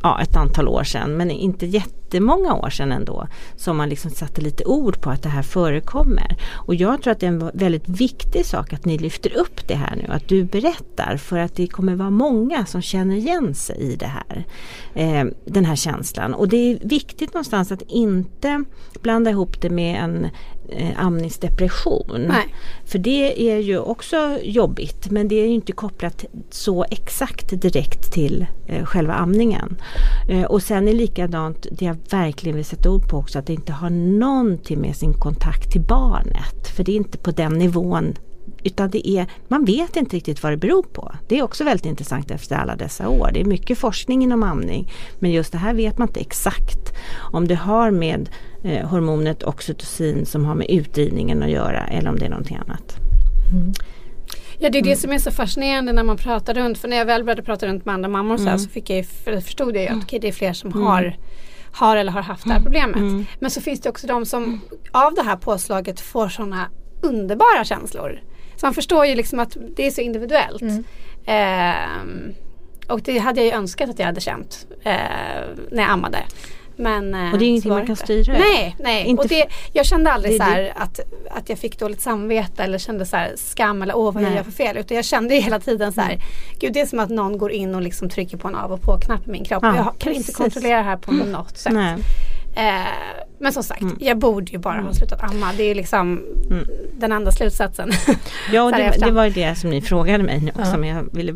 ja, 0.04 0.20
ett 0.20 0.36
antal 0.36 0.68
år 0.68 0.84
sedan 0.84 1.16
men 1.16 1.30
inte 1.30 1.66
jättemånga 1.66 2.54
år 2.54 2.70
sedan 2.70 2.92
ändå 2.92 3.26
som 3.56 3.76
man 3.76 3.88
liksom 3.88 4.10
satte 4.10 4.40
lite 4.40 4.64
ord 4.64 5.00
på 5.00 5.10
att 5.10 5.22
det 5.22 5.28
här 5.28 5.42
förekommer. 5.42 6.36
Och 6.52 6.74
jag 6.74 7.02
tror 7.02 7.12
att 7.12 7.20
det 7.20 7.26
är 7.26 7.30
en 7.30 7.50
väldigt 7.54 7.88
viktig 7.88 8.46
sak 8.46 8.72
att 8.72 8.84
ni 8.84 8.98
lyfter 8.98 9.36
upp 9.36 9.68
det 9.68 9.74
här 9.74 9.96
nu, 9.96 10.12
att 10.12 10.28
du 10.28 10.44
berättar 10.44 11.16
för 11.16 11.38
att 11.38 11.54
det 11.54 11.66
kommer 11.66 11.94
vara 11.94 12.10
många 12.10 12.66
som 12.66 12.82
känner 12.82 13.16
igen 13.16 13.54
sig 13.54 13.76
i 13.76 13.96
det 13.96 14.06
här. 14.06 14.46
Eh, 14.94 15.24
den 15.44 15.64
här 15.64 15.76
känslan. 15.76 16.34
Och 16.34 16.48
det 16.48 16.56
är 16.56 16.78
viktigt 16.88 17.34
någonstans 17.34 17.72
att 17.72 17.82
inte 17.82 18.64
blanda 19.02 19.30
ihop 19.30 19.60
det 19.60 19.70
med 19.70 20.04
en 20.04 20.28
amningsdepression. 20.96 22.24
Nej. 22.28 22.54
För 22.84 22.98
det 22.98 23.50
är 23.50 23.58
ju 23.58 23.78
också 23.78 24.38
jobbigt 24.42 25.10
men 25.10 25.28
det 25.28 25.34
är 25.34 25.46
ju 25.46 25.52
inte 25.52 25.72
kopplat 25.72 26.24
så 26.50 26.84
exakt 26.90 27.60
direkt 27.60 28.12
till 28.12 28.46
eh, 28.66 28.84
själva 28.84 29.14
amningen. 29.14 29.76
Eh, 30.28 30.44
och 30.44 30.62
sen 30.62 30.88
är 30.88 30.92
likadant, 30.92 31.66
det 31.70 31.84
jag 31.84 31.96
verkligen 32.10 32.56
vill 32.56 32.64
sätta 32.64 32.90
ord 32.90 33.08
på 33.08 33.18
också, 33.18 33.38
att 33.38 33.46
det 33.46 33.52
inte 33.52 33.72
har 33.72 33.90
någonting 33.90 34.80
med 34.80 34.96
sin 34.96 35.14
kontakt 35.14 35.72
till 35.72 35.80
barnet. 35.80 36.68
För 36.76 36.84
det 36.84 36.92
är 36.92 36.96
inte 36.96 37.18
på 37.18 37.30
den 37.30 37.52
nivån 37.52 38.14
utan 38.64 38.90
det 38.90 39.08
är, 39.08 39.26
man 39.48 39.64
vet 39.64 39.96
inte 39.96 40.16
riktigt 40.16 40.42
vad 40.42 40.52
det 40.52 40.56
beror 40.56 40.82
på. 40.82 41.12
Det 41.28 41.38
är 41.38 41.42
också 41.42 41.64
väldigt 41.64 41.86
intressant 41.86 42.30
efter 42.30 42.56
alla 42.56 42.76
dessa 42.76 43.08
år. 43.08 43.30
Det 43.34 43.40
är 43.40 43.44
mycket 43.44 43.78
forskning 43.78 44.22
inom 44.22 44.42
amning. 44.42 44.90
Men 45.18 45.30
just 45.30 45.52
det 45.52 45.58
här 45.58 45.74
vet 45.74 45.98
man 45.98 46.08
inte 46.08 46.20
exakt. 46.20 46.92
Om 47.32 47.48
det 47.48 47.54
har 47.54 47.90
med 47.90 48.28
eh, 48.64 48.88
hormonet 48.88 49.42
oxytocin 49.42 50.26
som 50.26 50.44
har 50.44 50.54
med 50.54 50.70
utdrivningen 50.70 51.42
att 51.42 51.50
göra 51.50 51.86
eller 51.86 52.10
om 52.10 52.18
det 52.18 52.24
är 52.24 52.30
någonting 52.30 52.56
annat. 52.56 52.96
Ja 54.58 54.70
det 54.70 54.78
är 54.78 54.82
det 54.82 54.96
som 54.96 55.12
är 55.12 55.18
så 55.18 55.30
fascinerande 55.30 55.92
när 55.92 56.04
man 56.04 56.16
pratar 56.16 56.54
runt. 56.54 56.78
För 56.78 56.88
när 56.88 56.96
jag 56.96 57.06
väl 57.06 57.24
började 57.24 57.42
prata 57.42 57.66
runt 57.66 57.84
med 57.84 57.94
andra 57.94 58.08
mammor 58.08 58.36
så, 58.36 58.44
här, 58.44 58.58
så 58.58 58.68
fick 58.68 58.90
jag, 58.90 59.06
förstod 59.06 59.76
jag 59.76 59.88
att 59.88 60.02
okej, 60.02 60.18
det 60.18 60.28
är 60.28 60.32
fler 60.32 60.52
som 60.52 60.72
har 60.72 61.16
har 61.74 61.96
eller 61.96 62.12
har 62.12 62.22
haft 62.22 62.44
det 62.44 62.52
här 62.52 62.60
problemet. 62.60 63.26
Men 63.38 63.50
så 63.50 63.60
finns 63.60 63.80
det 63.80 63.88
också 63.88 64.06
de 64.06 64.26
som 64.26 64.60
av 64.92 65.14
det 65.14 65.22
här 65.22 65.36
påslaget 65.36 66.00
får 66.00 66.28
sådana 66.28 66.68
underbara 67.02 67.64
känslor. 67.64 68.20
Så 68.56 68.66
man 68.66 68.74
förstår 68.74 69.06
ju 69.06 69.14
liksom 69.14 69.38
att 69.40 69.56
det 69.76 69.86
är 69.86 69.90
så 69.90 70.00
individuellt. 70.00 70.62
Ehm, 71.26 72.34
och 72.88 73.00
det 73.00 73.18
hade 73.18 73.40
jag 73.40 73.46
ju 73.46 73.52
önskat 73.52 73.90
att 73.90 73.98
jag 73.98 74.06
hade 74.06 74.20
känt 74.20 74.66
eh, 74.82 74.92
när 75.70 75.82
jag 75.82 75.90
ammade. 75.90 76.18
Men, 76.76 77.14
eh, 77.14 77.32
Och 77.32 77.38
det 77.38 77.44
är 77.44 77.48
ingenting 77.48 77.70
så 77.70 77.74
man 77.74 77.86
kan 77.86 77.90
inte. 77.90 78.04
styra. 78.04 78.32
Nej, 78.32 78.76
nej. 78.78 79.04
Inte 79.06 79.22
och 79.22 79.28
det, 79.28 79.46
jag 79.72 79.86
kände 79.86 80.12
aldrig 80.12 80.34
det 80.34 80.44
så 80.44 80.50
är 80.50 80.54
här 80.54 80.72
att, 80.76 81.00
att 81.30 81.48
jag 81.48 81.58
fick 81.58 81.78
dåligt 81.78 82.00
samvete 82.00 82.62
eller 82.62 82.78
kände 82.78 83.06
så 83.06 83.26
skam 83.34 83.82
eller 83.82 83.96
åh 83.96 84.12
vad 84.12 84.22
jag 84.22 84.28
Nej. 84.28 84.36
gör 84.36 84.44
för 84.44 84.50
fel. 84.52 84.76
Utan 84.76 84.96
jag 84.96 85.04
kände 85.04 85.34
hela 85.34 85.60
tiden 85.60 85.92
så 85.92 86.00
här, 86.00 86.18
gud 86.60 86.72
det 86.72 86.80
är 86.80 86.86
som 86.86 86.98
att 86.98 87.10
någon 87.10 87.38
går 87.38 87.52
in 87.52 87.74
och 87.74 87.82
liksom 87.82 88.08
trycker 88.08 88.36
på 88.36 88.48
en 88.48 88.54
av 88.54 88.72
och 88.72 88.82
på-knapp 88.82 89.26
i 89.26 89.30
min 89.30 89.44
kropp. 89.44 89.62
Ja, 89.62 89.76
jag 89.76 89.84
kan 89.84 90.12
inte 90.12 90.26
precis. 90.26 90.36
kontrollera 90.36 90.76
det 90.76 90.82
här 90.82 90.96
på 90.96 91.12
något 91.12 91.58
sätt. 91.58 91.72
Nej. 91.72 91.94
Eh, 92.56 92.86
Men 93.44 93.52
som 93.52 93.62
sagt, 93.62 93.82
Mm. 93.82 93.96
jag 94.00 94.18
borde 94.18 94.52
ju 94.52 94.58
bara 94.58 94.80
ha 94.80 94.92
slutat 94.94 95.22
amma. 95.22 95.46
Det 95.56 95.62
är 95.62 95.68
ju 95.68 95.74
liksom 95.74 96.22
Mm. 96.50 96.64
den 96.98 97.12
enda 97.12 97.30
slutsatsen. 97.30 97.90
Ja, 98.52 98.62
och 98.62 98.72
det, 98.72 98.94
det 99.00 99.10
var 99.10 99.24
ju 99.24 99.30
det 99.30 99.54
som 99.54 99.70
ni 99.70 99.80
frågade 99.80 100.24
mig 100.24 100.40
nu 100.40 100.50
också. 100.50 100.70
Ja. 100.70 100.76
Men 100.76 100.88
jag 100.88 101.04
ville 101.12 101.34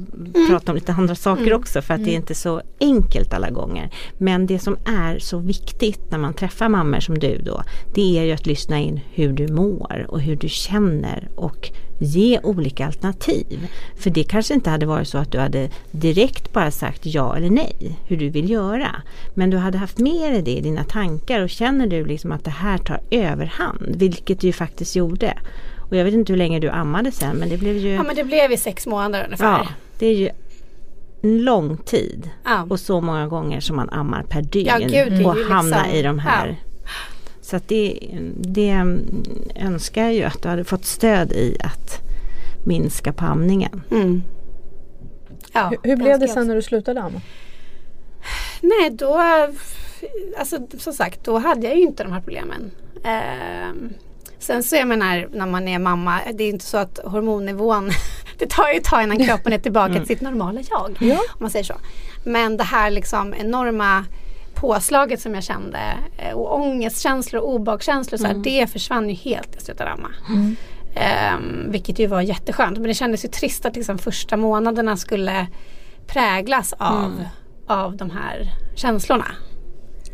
prata 0.50 0.72
om 0.72 0.76
lite 0.76 0.92
andra 0.92 1.14
saker 1.14 1.42
Mm. 1.42 1.58
också 1.60 1.82
för 1.82 1.94
att 1.94 2.04
det 2.04 2.10
är 2.10 2.14
inte 2.16 2.34
så 2.34 2.62
enkelt 2.80 3.34
alla 3.34 3.50
gånger. 3.50 3.90
Men 4.18 4.46
det 4.46 4.58
som 4.58 4.76
är 4.86 5.18
så 5.18 5.38
viktigt 5.38 6.10
när 6.10 6.18
man 6.18 6.34
träffar 6.34 6.68
mammor 6.68 7.00
som 7.00 7.18
du 7.18 7.38
då. 7.38 7.62
Det 7.94 8.18
är 8.18 8.24
ju 8.24 8.32
att 8.32 8.46
lyssna 8.46 8.78
in 8.78 9.00
hur 9.12 9.32
du 9.32 9.48
mår 9.52 10.06
och 10.08 10.20
hur 10.20 10.36
du 10.36 10.48
känner 10.48 11.28
och 11.36 11.70
ge 11.98 12.40
olika 12.42 12.86
alternativ. 12.86 13.68
För 13.96 14.10
det 14.10 14.24
kanske 14.24 14.54
inte 14.54 14.70
hade 14.70 14.86
varit 14.86 15.08
så 15.08 15.18
att 15.18 15.32
du 15.32 15.38
hade 15.38 15.70
direkt 15.90 16.52
bara 16.52 16.70
sagt 16.70 17.00
ja 17.06 17.36
eller 17.36 17.50
nej 17.50 17.98
hur 18.06 18.16
du 18.16 18.28
vill 18.28 18.50
göra. 18.50 19.02
Men 19.34 19.50
du 19.50 19.56
hade 19.56 19.78
haft 19.78 19.98
med 19.98 20.32
dig 20.32 20.42
det 20.42 20.50
i 20.50 20.60
dina 20.60 20.84
tankar 20.84 21.40
och 21.42 21.50
känner 21.50 21.86
du 21.86 22.04
liksom 22.04 22.32
att 22.32 22.44
det 22.44 22.50
här 22.50 22.78
tar 22.78 23.00
överhand, 23.10 23.96
vilket 23.96 24.40
du 24.40 24.46
ju 24.46 24.52
faktiskt 24.52 24.96
gjorde. 24.96 25.38
Och 25.90 25.96
jag 25.96 26.04
vet 26.04 26.14
inte 26.14 26.32
hur 26.32 26.38
länge 26.38 26.60
du 26.60 26.68
ammade 26.70 27.12
sen 27.12 27.36
men 27.36 27.48
det 27.48 27.56
blev 27.58 27.76
ju 27.76 27.88
ja 27.88 28.02
men 28.02 28.16
det 28.16 28.24
blev 28.24 28.52
i 28.52 28.56
sex 28.56 28.86
månader 28.86 29.24
ungefär. 29.24 29.46
Ja, 29.46 29.66
det 29.98 30.06
är 30.06 30.14
ju 30.14 30.28
en 31.22 31.44
lång 31.44 31.76
tid 31.76 32.30
Ja. 32.44 32.66
och 32.70 32.80
så 32.80 33.00
många 33.00 33.26
gånger 33.26 33.60
som 33.60 33.76
man 33.76 33.90
ammar 33.90 34.22
per 34.22 34.42
dygn 34.42 34.68
Ja, 34.68 34.78
gud, 34.78 35.26
och 35.26 35.36
ju 35.36 35.48
hamnar 35.48 35.82
liksom- 35.82 35.98
i 35.98 36.02
de 36.02 36.18
här. 36.18 36.56
Så 37.48 37.56
att 37.56 37.68
det, 37.68 37.98
det 38.36 38.84
önskar 39.54 40.02
jag 40.02 40.14
ju 40.14 40.22
att 40.22 40.42
du 40.42 40.48
hade 40.48 40.64
fått 40.64 40.84
stöd 40.84 41.32
i 41.32 41.56
att 41.64 42.00
minska 42.64 43.12
på 43.12 43.24
amningen. 43.24 43.82
Mm. 43.90 44.22
Ja, 45.52 45.68
Hur, 45.68 45.78
hur 45.82 45.96
blev 45.96 46.18
det 46.18 46.28
sen 46.28 46.46
när 46.46 46.54
du 46.54 46.62
slutade 46.62 47.02
amma? 47.02 47.20
Nej, 48.60 48.90
då, 48.90 49.20
alltså 50.38 50.58
som 50.78 50.92
sagt, 50.92 51.24
då 51.24 51.38
hade 51.38 51.66
jag 51.66 51.76
ju 51.76 51.82
inte 51.82 52.02
de 52.02 52.12
här 52.12 52.20
problemen. 52.20 52.70
Ehm, 53.04 53.92
sen 54.38 54.62
så 54.62 54.76
jag 54.76 54.88
menar, 54.88 55.28
när 55.32 55.46
man 55.46 55.68
är 55.68 55.78
mamma, 55.78 56.20
det 56.34 56.44
är 56.44 56.48
inte 56.48 56.64
så 56.64 56.78
att 56.78 57.00
hormonnivån, 57.04 57.90
det 58.38 58.50
tar 58.50 58.68
ju 58.68 58.78
ett 58.78 58.84
tag 58.84 59.02
innan 59.02 59.26
kroppen 59.26 59.52
är 59.52 59.58
tillbaka 59.58 59.94
till 59.94 60.06
sitt 60.06 60.20
normala 60.20 60.60
jag. 60.70 60.96
Ja. 61.00 61.14
Om 61.14 61.38
man 61.38 61.50
säger 61.50 61.64
så. 61.64 61.74
Men 62.24 62.56
det 62.56 62.64
här 62.64 62.90
liksom 62.90 63.34
enorma 63.34 64.04
påslaget 64.60 65.20
som 65.20 65.34
jag 65.34 65.44
kände 65.44 65.78
eh, 66.18 66.32
och 66.32 66.60
ångestkänslor 66.60 67.42
och 67.42 67.54
obehagskänslor, 67.54 68.18
så 68.18 68.26
här, 68.26 68.34
det 68.34 68.70
försvann 68.70 69.08
ju 69.08 69.14
helt 69.14 69.48
när 69.48 69.54
jag 69.54 69.62
slutade 69.62 69.90
amma. 69.90 70.10
Ehm, 70.94 71.70
vilket 71.70 71.98
ju 71.98 72.06
var 72.06 72.20
jätteskönt. 72.20 72.78
Men 72.78 72.88
det 72.88 72.94
kändes 72.94 73.24
ju 73.24 73.28
trist 73.28 73.66
att 73.66 73.76
liksom 73.76 73.98
första 73.98 74.36
månaderna 74.36 74.96
skulle 74.96 75.46
präglas 76.06 76.72
av, 76.72 77.24
av 77.66 77.96
de 77.96 78.10
här 78.10 78.52
känslorna. 78.74 79.26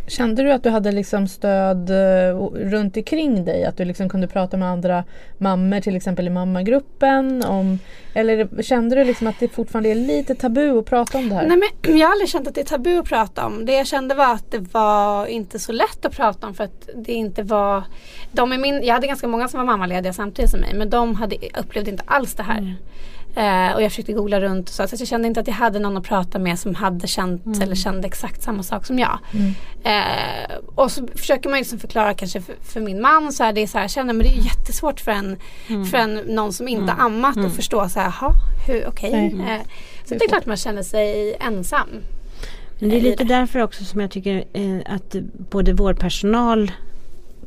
Kände 0.06 0.42
du 0.42 0.52
att 0.52 0.62
du 0.62 0.70
hade 0.70 0.92
liksom 0.92 1.28
stöd 1.28 1.90
eh, 1.90 2.36
runt 2.54 2.96
omkring 2.96 3.44
dig? 3.44 3.64
Att 3.64 3.76
du 3.76 3.84
liksom 3.84 4.08
kunde 4.08 4.26
prata 4.26 4.56
med 4.56 4.68
andra 4.68 5.04
mammor 5.38 5.80
till 5.80 5.96
exempel 5.96 6.26
i 6.26 6.30
mammagruppen? 6.30 7.44
Om, 7.44 7.78
eller 8.14 8.62
kände 8.62 8.96
du 8.96 9.04
liksom 9.04 9.26
att 9.26 9.40
det 9.40 9.48
fortfarande 9.48 9.88
är 9.88 9.94
lite 9.94 10.34
tabu 10.34 10.78
att 10.78 10.84
prata 10.84 11.18
om 11.18 11.28
det 11.28 11.34
här? 11.34 11.46
Nej, 11.46 11.56
men 11.56 11.98
jag 11.98 12.06
har 12.06 12.12
aldrig 12.12 12.28
känt 12.28 12.48
att 12.48 12.54
det 12.54 12.60
är 12.60 12.64
tabu 12.64 12.98
att 12.98 13.08
prata 13.08 13.46
om. 13.46 13.66
Det 13.66 13.72
jag 13.72 13.86
kände 13.86 14.14
var 14.14 14.34
att 14.34 14.50
det 14.50 14.58
var 14.58 15.26
inte 15.26 15.58
så 15.58 15.72
lätt 15.72 16.04
att 16.04 16.16
prata 16.16 16.46
om 16.46 16.54
för 16.54 16.64
att 16.64 16.88
det 16.94 17.12
inte 17.12 17.42
var 17.42 17.82
de 18.32 18.52
i 18.52 18.58
min, 18.58 18.82
Jag 18.82 18.94
hade 18.94 19.06
ganska 19.06 19.28
många 19.28 19.48
som 19.48 19.58
var 19.58 19.66
mammalediga 19.66 20.12
samtidigt 20.12 20.50
som 20.50 20.60
mig 20.60 20.74
men 20.74 20.90
de 20.90 21.14
hade, 21.14 21.36
upplevde 21.58 21.90
inte 21.90 22.04
alls 22.06 22.34
det 22.34 22.42
här. 22.42 22.76
Eh, 23.36 23.74
och 23.74 23.82
jag 23.82 23.90
försökte 23.90 24.12
googla 24.12 24.40
runt 24.40 24.68
och 24.68 24.74
så, 24.74 24.88
så 24.88 24.96
jag 24.98 25.08
kände 25.08 25.28
inte 25.28 25.40
att 25.40 25.46
jag 25.46 25.54
hade 25.54 25.78
någon 25.78 25.96
att 25.96 26.04
prata 26.04 26.38
med 26.38 26.58
som 26.58 26.74
hade 26.74 27.06
känt 27.06 27.62
eller 27.62 27.74
kände 27.74 28.06
exakt 28.06 28.42
samma 28.42 28.62
sak 28.62 28.86
som 28.86 28.98
jag. 28.98 29.18
Eh, 29.82 30.56
och 30.74 30.90
så 30.90 31.06
försöker 31.14 31.48
man 31.48 31.58
liksom 31.58 31.78
förklara 31.78 32.14
kanske 32.14 32.40
för, 32.40 32.54
för 32.62 32.80
min 32.80 33.00
man 33.00 33.32
så 33.32 33.44
här, 33.44 33.52
det 33.52 33.60
är 33.60 33.66
så 33.66 33.78
här, 33.78 33.84
jag 33.84 33.90
känner 33.90 34.14
men 34.14 34.26
det 34.26 34.32
är 34.32 34.44
jättesvårt 34.44 35.00
för 35.00 35.10
en, 35.10 35.36
för 35.90 35.98
en 35.98 36.14
någon 36.14 36.52
som 36.52 36.68
inte 36.68 36.92
ammat 36.92 37.38
att 37.38 37.56
förstå 37.56 37.88
så 37.88 38.00
här, 38.00 38.14
jaha, 38.20 38.32
hur, 38.66 38.86
okej. 38.88 39.34
Nej. 39.34 39.56
Eh, 39.56 39.62
så 40.04 40.14
det 40.14 40.24
är 40.24 40.28
klart 40.28 40.46
man 40.46 40.56
känner 40.56 40.82
sig 40.82 41.36
ensam. 41.40 41.88
Men 42.78 42.90
det 42.90 42.96
är 42.96 43.00
lite 43.00 43.24
därför 43.24 43.62
också 43.62 43.84
som 43.84 44.00
jag 44.00 44.10
tycker 44.10 44.44
eh, 44.52 44.94
att 44.94 45.16
både 45.50 45.72
vårdpersonal 45.72 46.72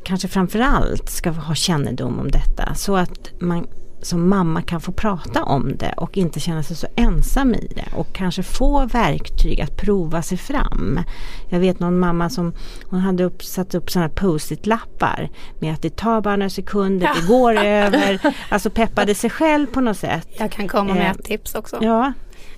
kanske 0.04 0.28
framförallt 0.28 1.10
ska 1.10 1.30
ha 1.30 1.54
kännedom 1.54 2.18
om 2.20 2.30
detta. 2.30 2.74
Så 2.74 2.96
att 2.96 3.30
man 3.40 3.66
som 4.02 4.28
mamma 4.28 4.62
kan 4.62 4.80
få 4.80 4.92
prata 4.92 5.42
om 5.42 5.76
det 5.76 5.94
och 5.96 6.16
inte 6.18 6.40
känna 6.40 6.62
sig 6.62 6.76
så 6.76 6.86
ensam 6.96 7.54
i 7.54 7.68
det 7.76 7.96
och 7.96 8.12
kanske 8.12 8.42
få 8.42 8.86
verktyg 8.86 9.60
att 9.60 9.76
prova 9.76 10.22
sig 10.22 10.38
fram. 10.38 11.00
Jag 11.48 11.60
vet 11.60 11.80
någon 11.80 11.98
mamma 11.98 12.30
som 12.30 12.52
hon 12.90 13.00
hade 13.00 13.24
upp, 13.24 13.44
satt 13.44 13.74
upp 13.74 13.90
sådana 13.90 14.08
post-it-lappar 14.08 15.28
med 15.60 15.74
att 15.74 15.82
det 15.82 15.96
tar 15.96 16.20
bara 16.20 16.36
några 16.36 16.50
sekunder, 16.50 17.10
det 17.20 17.26
går 17.26 17.56
över. 17.56 18.20
Alltså 18.48 18.70
peppade 18.70 19.14
sig 19.14 19.30
själv 19.30 19.66
på 19.66 19.80
något 19.80 19.96
sätt. 19.98 20.28
Jag 20.38 20.50
kan 20.52 20.68
komma 20.68 20.94
med 20.94 21.02
Eh, 21.04 21.10
ett 21.10 21.24
tips 21.24 21.54
också. 21.54 21.78
Ja, 21.80 22.12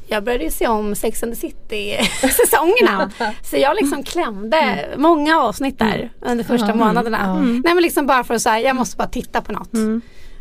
Jag 0.07 0.25
började 0.25 0.51
se 0.51 0.69
om 0.69 0.95
Sex 0.95 1.23
and 1.23 1.33
the 1.35 1.41
City 1.41 1.97
säsongerna. 2.21 3.11
Så 3.43 3.57
jag 3.57 3.77
liksom 3.77 4.03
klämde 4.03 4.89
många 4.97 5.39
avsnitt 5.41 5.79
där 5.79 6.11
under 6.21 6.45
första 6.45 6.67
Ja, 6.69 6.75
månaderna. 6.75 7.19
ja. 7.25 7.41
Nej 7.41 7.75
men 7.75 7.83
liksom 7.83 8.07
bara 8.07 8.25
för 8.25 8.35
att 8.35 8.43
säga, 8.43 8.61
jag 8.61 8.77
måste 8.77 8.97
bara 8.97 9.09
titta 9.09 9.41
på 9.41 9.53
något. 9.53 9.71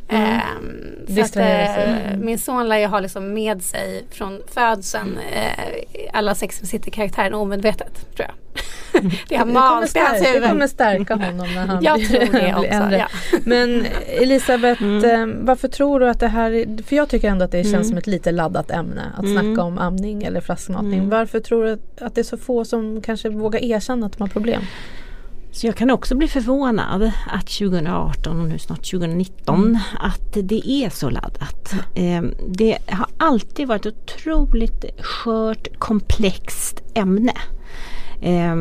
Mm. 0.09 0.23
Ehm, 0.23 1.15
så 1.15 1.21
att, 1.21 1.35
eh, 1.35 2.17
min 2.17 2.39
son 2.39 2.69
lär 2.69 2.77
ju 2.77 2.85
ha 2.85 2.99
liksom 2.99 3.33
med 3.33 3.61
sig 3.63 4.05
från 4.11 4.41
födseln 4.53 5.17
eh, 5.31 6.09
alla 6.13 6.35
Sex 6.35 6.55
and 6.59 6.61
the 6.61 6.67
City-karaktärer 6.77 7.33
omedvetet 7.33 8.15
tror 8.15 8.27
jag. 8.27 8.35
det 9.29 9.35
har 9.35 9.45
malt 9.45 9.95
i 9.95 9.99
hans 9.99 10.19
stärka, 10.19 10.19
det 10.23 10.33
huvud. 10.33 10.49
kommer 10.49 10.67
stärka 10.67 11.15
honom 11.15 11.47
när 11.55 11.65
han 11.67 11.83
Jag 11.83 11.97
blir, 11.97 12.07
tror 12.07 12.19
det 12.19 12.29
blir 12.31 12.55
också. 12.57 12.65
äldre. 12.71 12.97
Ja. 12.97 13.07
Men 13.45 13.85
Elisabeth, 14.07 14.83
Mm. 14.83 15.05
eh, 15.31 15.35
varför 15.45 15.67
tror 15.67 15.99
du 15.99 16.09
att 16.09 16.19
det 16.19 16.27
här 16.27 16.51
är, 16.51 16.83
för 16.83 16.95
jag 16.95 17.09
tycker 17.09 17.29
ändå 17.29 17.45
att 17.45 17.51
det 17.51 17.63
känns 17.63 17.73
Mm. 17.75 17.83
som 17.89 17.97
ett 17.97 18.07
lite 18.07 18.31
laddat 18.31 18.71
ämne 18.71 19.01
att 19.17 19.23
Mm. 19.25 19.33
snacka 19.43 19.63
om 19.63 19.77
amning 19.77 20.23
eller 20.23 20.41
flaskmatning. 20.41 20.93
Mm. 20.99 21.09
Varför 21.09 21.39
tror 21.39 21.63
du 21.65 21.71
att, 21.71 22.01
att 22.01 22.15
det 22.15 22.21
är 22.21 22.23
så 22.23 22.37
få 22.37 22.65
som 22.65 23.01
kanske 23.01 23.29
vågar 23.29 23.63
erkänna 23.63 24.05
att 24.05 24.11
de 24.17 24.21
har 24.21 24.27
problem? 24.27 24.61
Så 25.51 25.67
jag 25.67 25.75
kan 25.75 25.89
också 25.91 26.15
bli 26.15 26.27
förvånad 26.27 27.11
att 27.27 27.47
2018 27.47 28.39
och 28.41 28.47
nu 28.49 28.59
snart 28.59 28.91
2019 28.91 29.77
att 29.99 30.33
det 30.43 30.69
är 30.69 30.89
så 30.89 31.09
laddat. 31.09 31.73
Eh, 31.95 32.23
Det 32.47 32.77
har 32.87 33.07
alltid 33.17 33.67
varit 33.67 33.85
ett 33.85 33.95
otroligt 34.03 34.85
skört, 35.01 35.67
komplext 35.79 36.81
ämne. 36.93 37.33
Eh, 38.21 38.55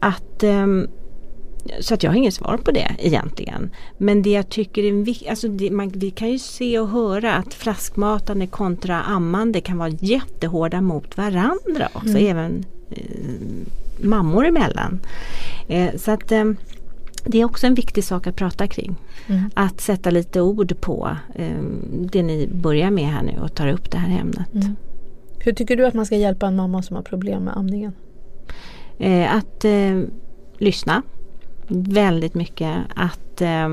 Att, 0.00 0.42
eh, 0.42 0.66
så 1.80 1.94
att 1.94 2.02
jag 2.02 2.10
har 2.10 2.16
inget 2.16 2.34
svar 2.34 2.56
på 2.56 2.70
det 2.70 2.96
egentligen. 2.98 3.70
Men 3.98 4.22
det 4.22 4.30
jag 4.30 4.48
tycker 4.48 4.84
är 4.84 4.92
viktigt, 4.92 5.28
alltså 5.28 5.48
det, 5.48 5.70
man, 5.70 5.88
vi 5.88 6.10
kan 6.10 6.28
ju 6.30 6.38
se 6.38 6.78
och 6.78 6.88
höra 6.88 7.34
att 7.34 7.54
flaskmatande 7.54 8.46
kontra 8.46 9.02
ammande 9.02 9.60
kan 9.60 9.78
vara 9.78 9.88
jättehårda 9.88 10.80
mot 10.80 11.16
varandra 11.16 11.88
också. 11.92 12.18
Även 12.18 12.64
eh, 12.90 12.96
mammor 13.98 14.46
emellan. 14.46 15.00
Eh, 15.68 15.96
så 15.96 16.10
att 16.10 16.32
eh, 16.32 16.44
det 17.24 17.40
är 17.40 17.44
också 17.44 17.66
en 17.66 17.74
viktig 17.74 18.04
sak 18.04 18.26
att 18.26 18.36
prata 18.36 18.66
kring. 18.66 18.96
Mm. 19.26 19.50
Att 19.54 19.80
sätta 19.80 20.10
lite 20.10 20.40
ord 20.40 20.80
på 20.80 21.16
eh, 21.34 21.62
det 21.92 22.22
ni 22.22 22.48
börjar 22.52 22.90
med 22.90 23.06
här 23.06 23.22
nu 23.22 23.38
och 23.42 23.54
tar 23.54 23.68
upp 23.68 23.90
det 23.90 23.98
här 23.98 24.20
ämnet. 24.20 24.54
Mm. 24.54 24.76
Hur 25.38 25.52
tycker 25.52 25.76
du 25.76 25.86
att 25.86 25.94
man 25.94 26.06
ska 26.06 26.16
hjälpa 26.16 26.46
en 26.46 26.56
mamma 26.56 26.82
som 26.82 26.96
har 26.96 27.02
problem 27.02 27.44
med 27.44 27.56
amningen? 27.56 27.92
Eh, 28.98 29.34
att 29.34 29.64
eh, 29.64 30.02
lyssna 30.58 31.02
väldigt 31.68 32.34
mycket. 32.34 32.76
Att 32.94 33.40
eh, 33.40 33.68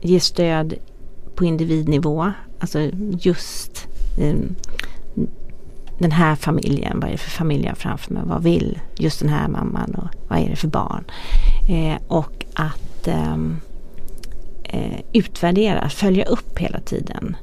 ge 0.00 0.20
stöd 0.20 0.74
på 1.34 1.44
individnivå. 1.44 2.32
Alltså 2.58 2.90
just 3.20 3.88
den 5.98 6.12
här 6.12 6.36
familjen, 6.36 7.00
vad 7.00 7.08
är 7.08 7.12
det 7.12 7.18
för 7.18 7.30
familj 7.30 7.64
jag 7.64 7.70
har 7.70 7.76
framför 7.76 8.14
mig? 8.14 8.22
Vad 8.26 8.42
vill 8.42 8.78
just 8.96 9.20
den 9.20 9.28
här 9.28 9.48
mamman 9.48 9.94
och 9.94 10.08
vad 10.28 10.38
är 10.38 10.50
det 10.50 10.56
för 10.56 10.68
barn? 10.68 11.04
Eh, 11.68 11.98
och 12.08 12.44
att 12.54 13.08
ehm, 13.08 13.56
eh, 14.64 15.00
utvärdera, 15.12 15.88
följa 15.88 16.24
upp 16.24 16.58
hela 16.58 16.80
tiden. 16.80 17.36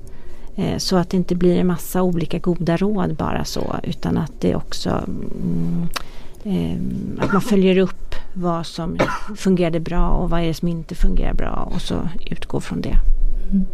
Eh, 0.55 0.77
så 0.77 0.97
att 0.97 1.09
det 1.09 1.17
inte 1.17 1.35
blir 1.35 1.57
en 1.57 1.67
massa 1.67 2.01
olika 2.01 2.39
goda 2.39 2.77
råd 2.77 3.15
bara 3.15 3.45
så 3.45 3.75
utan 3.83 4.17
att 4.17 4.41
det 4.41 4.55
också 4.55 4.89
mm, 4.89 5.87
eh, 6.43 7.23
att 7.23 7.33
man 7.33 7.41
följer 7.41 7.77
upp 7.77 8.15
vad 8.33 8.65
som 8.65 8.97
fungerade 9.35 9.79
bra 9.79 10.09
och 10.09 10.29
vad 10.29 10.41
är 10.41 10.47
det 10.47 10.53
som 10.53 10.67
inte 10.67 10.95
fungerar 10.95 11.33
bra 11.33 11.69
och 11.75 11.81
så 11.81 11.95
utgå 12.25 12.61
från 12.61 12.81
det. 12.81 12.97
Mm. 13.51 13.65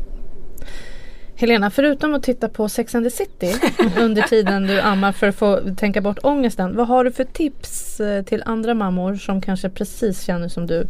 Helena, 1.40 1.72
förutom 1.72 2.14
att 2.14 2.24
titta 2.24 2.50
på 2.50 2.70
Sex 2.70 2.96
and 2.96 3.06
the 3.06 3.10
City 3.10 3.56
under 3.98 4.22
tiden 4.22 4.68
du 4.68 4.82
ammar 4.82 5.12
för 5.12 5.28
att 5.28 5.36
få 5.36 5.60
tänka 5.78 6.02
bort 6.02 6.18
ångesten. 6.24 6.76
Vad 6.76 6.88
har 6.88 7.04
du 7.04 7.12
för 7.12 7.24
tips 7.24 8.00
eh, 8.00 8.24
till 8.24 8.44
andra 8.46 8.74
mammor 8.74 9.16
som 9.16 9.42
kanske 9.42 9.70
precis 9.70 10.24
känner 10.24 10.48
som 10.48 10.68
du 10.68 10.88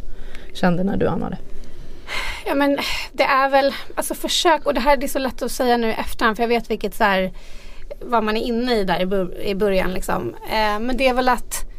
kände 0.54 0.84
när 0.84 0.96
du 0.96 1.08
ammade? 1.08 1.38
Ja 2.46 2.54
men 2.54 2.78
det 3.12 3.22
är 3.22 3.50
väl, 3.50 3.74
alltså 3.94 4.14
försök, 4.14 4.66
och 4.66 4.74
det 4.74 4.80
här 4.80 5.04
är 5.04 5.08
så 5.08 5.18
lätt 5.18 5.42
att 5.42 5.52
säga 5.52 5.76
nu 5.76 5.88
i 5.88 5.92
efterhand 5.92 6.36
för 6.36 6.42
jag 6.42 6.48
vet 6.48 6.70
vilket 6.70 6.94
så 6.94 7.04
här, 7.04 7.32
vad 8.00 8.24
man 8.24 8.36
är 8.36 8.42
inne 8.42 8.76
i 8.76 8.84
där 8.84 9.00
i 9.42 9.54
början 9.54 9.92
liksom. 9.92 10.34
Eh, 10.44 10.80
men 10.80 10.96
det 10.96 11.08
är 11.08 11.14
väl 11.14 11.28
att 11.28 11.69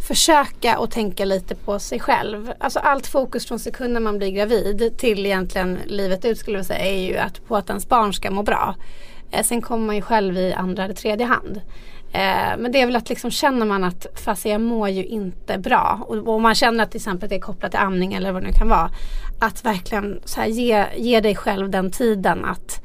försöka 0.00 0.78
och 0.78 0.90
tänka 0.90 1.24
lite 1.24 1.54
på 1.54 1.78
sig 1.78 2.00
själv. 2.00 2.52
Alltså 2.58 2.78
allt 2.78 3.06
fokus 3.06 3.46
från 3.46 3.58
sekunden 3.58 4.02
man 4.02 4.18
blir 4.18 4.30
gravid 4.30 4.98
till 4.98 5.26
egentligen 5.26 5.78
livet 5.86 6.24
ut 6.24 6.38
skulle 6.38 6.56
jag 6.56 6.66
säga 6.66 6.86
är 6.86 7.00
ju 7.00 7.16
att 7.16 7.46
på 7.48 7.56
att 7.56 7.68
ens 7.68 7.88
barn 7.88 8.12
ska 8.12 8.30
må 8.30 8.42
bra. 8.42 8.74
Eh, 9.30 9.44
sen 9.44 9.62
kommer 9.62 9.86
man 9.86 9.96
ju 9.96 10.02
själv 10.02 10.36
i 10.36 10.52
andra 10.52 10.84
eller 10.84 10.94
tredje 10.94 11.26
hand. 11.26 11.60
Eh, 12.12 12.58
men 12.58 12.72
det 12.72 12.80
är 12.80 12.86
väl 12.86 12.96
att 12.96 13.08
liksom 13.08 13.30
känner 13.30 13.66
man 13.66 13.84
att 13.84 14.06
fast 14.14 14.44
jag 14.44 14.60
mår 14.60 14.88
ju 14.88 15.04
inte 15.04 15.58
bra 15.58 16.00
och, 16.08 16.16
och 16.16 16.40
man 16.40 16.54
känner 16.54 16.84
att 16.84 16.90
till 16.90 16.98
exempel 16.98 17.28
det 17.28 17.34
är 17.34 17.40
kopplat 17.40 17.70
till 17.70 17.80
amning 17.80 18.14
eller 18.14 18.32
vad 18.32 18.42
det 18.42 18.46
nu 18.46 18.54
kan 18.54 18.68
vara. 18.68 18.90
Att 19.40 19.64
verkligen 19.64 20.20
så 20.24 20.40
här, 20.40 20.48
ge, 20.48 20.84
ge 20.96 21.20
dig 21.20 21.36
själv 21.36 21.70
den 21.70 21.90
tiden 21.90 22.44
att, 22.44 22.82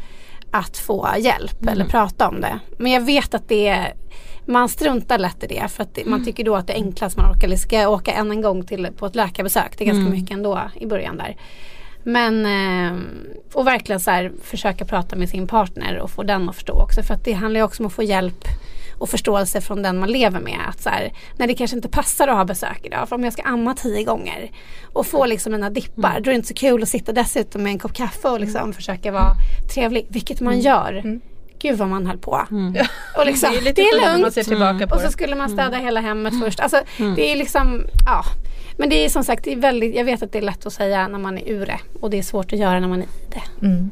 att 0.52 0.78
få 0.78 1.10
hjälp 1.18 1.62
mm. 1.62 1.74
eller 1.74 1.86
prata 1.86 2.28
om 2.28 2.42
det. 2.42 2.60
Men 2.78 2.92
jag 2.92 3.02
vet 3.02 3.34
att 3.34 3.50
det 3.50 3.68
är 3.68 3.94
man 4.46 4.70
struntar 4.70 5.18
lätt 5.18 5.44
i 5.44 5.48
det 5.48 5.68
för 5.72 5.84
att 5.84 5.98
man 5.98 6.14
mm. 6.14 6.26
tycker 6.26 6.44
då 6.44 6.56
att 6.56 6.68
det 6.68 6.74
är 6.74 6.78
enklast 6.78 7.18
man 7.18 7.32
orkar. 7.32 7.56
Ska 7.56 7.76
jag 7.76 7.92
åka 7.92 8.12
än 8.12 8.32
en 8.32 8.42
gång 8.42 8.66
till, 8.66 8.88
på 8.98 9.06
ett 9.06 9.16
läkarbesök? 9.16 9.78
Det 9.78 9.84
är 9.84 9.86
ganska 9.86 10.02
mm. 10.02 10.12
mycket 10.12 10.32
ändå 10.32 10.62
i 10.76 10.86
början 10.86 11.18
där. 11.18 11.38
Men 12.04 12.46
eh, 12.46 13.00
och 13.54 13.68
verkligen 13.68 14.00
så 14.00 14.12
här, 14.12 14.32
försöka 14.44 14.86
prata 14.86 15.16
med 15.16 15.30
sin 15.30 15.48
partner 15.48 16.00
och 16.00 16.12
få 16.12 16.24
den 16.24 16.50
att 16.50 16.56
förstå 16.56 16.74
också. 16.74 17.04
För 17.04 17.14
att 17.14 17.26
det 17.26 17.34
handlar 17.34 17.60
ju 17.60 17.64
också 17.64 17.84
om 17.84 17.88
att 17.88 17.94
få 17.94 18.04
hjälp 18.04 18.48
och 18.98 19.10
förståelse 19.10 19.62
från 19.62 19.82
den 19.82 20.00
man 20.00 20.12
lever 20.12 20.40
med. 20.40 20.60
Att 20.70 20.82
så 20.82 20.90
här, 20.90 21.14
när 21.38 21.48
det 21.48 21.54
kanske 21.54 21.76
inte 21.76 21.90
passar 21.90 22.28
att 22.28 22.38
ha 22.38 22.46
besök 22.46 22.80
idag. 22.84 23.10
För 23.10 23.16
om 23.16 23.24
jag 23.24 23.34
ska 23.34 23.42
amma 23.42 23.74
tio 23.74 24.04
gånger 24.04 24.52
och 24.94 25.08
få 25.08 25.26
liksom 25.26 25.52
mina 25.52 25.70
dippar. 25.70 26.10
Mm. 26.10 26.24
Då 26.24 26.30
är 26.30 26.32
det 26.32 26.36
inte 26.36 26.48
så 26.48 26.54
kul 26.54 26.84
att 26.84 26.90
sitta 26.90 27.12
dessutom 27.12 27.64
med 27.64 27.72
en 27.72 27.80
kopp 27.80 27.94
kaffe 27.94 28.30
och 28.30 28.40
liksom 28.40 28.62
mm. 28.62 28.74
försöka 28.74 29.12
vara 29.12 29.34
trevlig. 29.74 30.08
Vilket 30.10 30.42
man 30.42 30.54
mm. 30.54 30.66
gör. 30.66 31.20
Mm. 31.56 31.72
Gud 31.72 31.80
vad 31.80 31.88
man 31.88 32.08
höll 32.08 32.18
på. 32.18 32.42
Mm. 32.52 32.74
Och 33.18 33.26
liksom, 33.26 33.52
det 33.52 33.58
är, 33.58 33.62
lite 33.62 33.82
det 33.82 33.88
är 33.88 34.14
lugnt. 34.14 34.48
Mm. 34.48 34.90
Och 34.92 35.02
så 35.02 35.12
skulle 35.12 35.36
man 35.36 35.50
städa 35.50 35.78
hela 35.78 36.00
hemmet 36.00 36.34
först. 36.44 36.60
Alltså, 36.60 36.82
Det 37.16 37.32
är 37.32 37.36
liksom, 37.36 37.84
ja. 38.06 38.24
Men 38.78 38.90
det 38.90 39.06
är 39.06 39.10
som 39.10 39.24
sagt, 39.24 39.44
det 39.44 39.52
är 39.52 39.58
väldigt, 39.58 39.96
jag 39.96 40.06
vet 40.06 40.24
att 40.24 40.32
det 40.32 40.38
är 40.38 40.42
lätt 40.42 40.66
att 40.66 40.74
säga 40.74 41.08
när 41.08 41.20
man 41.20 41.38
är 41.38 41.50
ur 41.50 41.66
det. 41.66 41.80
Och 42.02 42.10
det 42.10 42.18
är 42.18 42.24
svårt 42.24 42.54
att 42.54 42.60
göra 42.60 42.80
när 42.80 42.88
man 42.88 43.00
är 43.00 43.06
i 43.06 43.30
det. 43.30 43.66
Mm. 43.66 43.92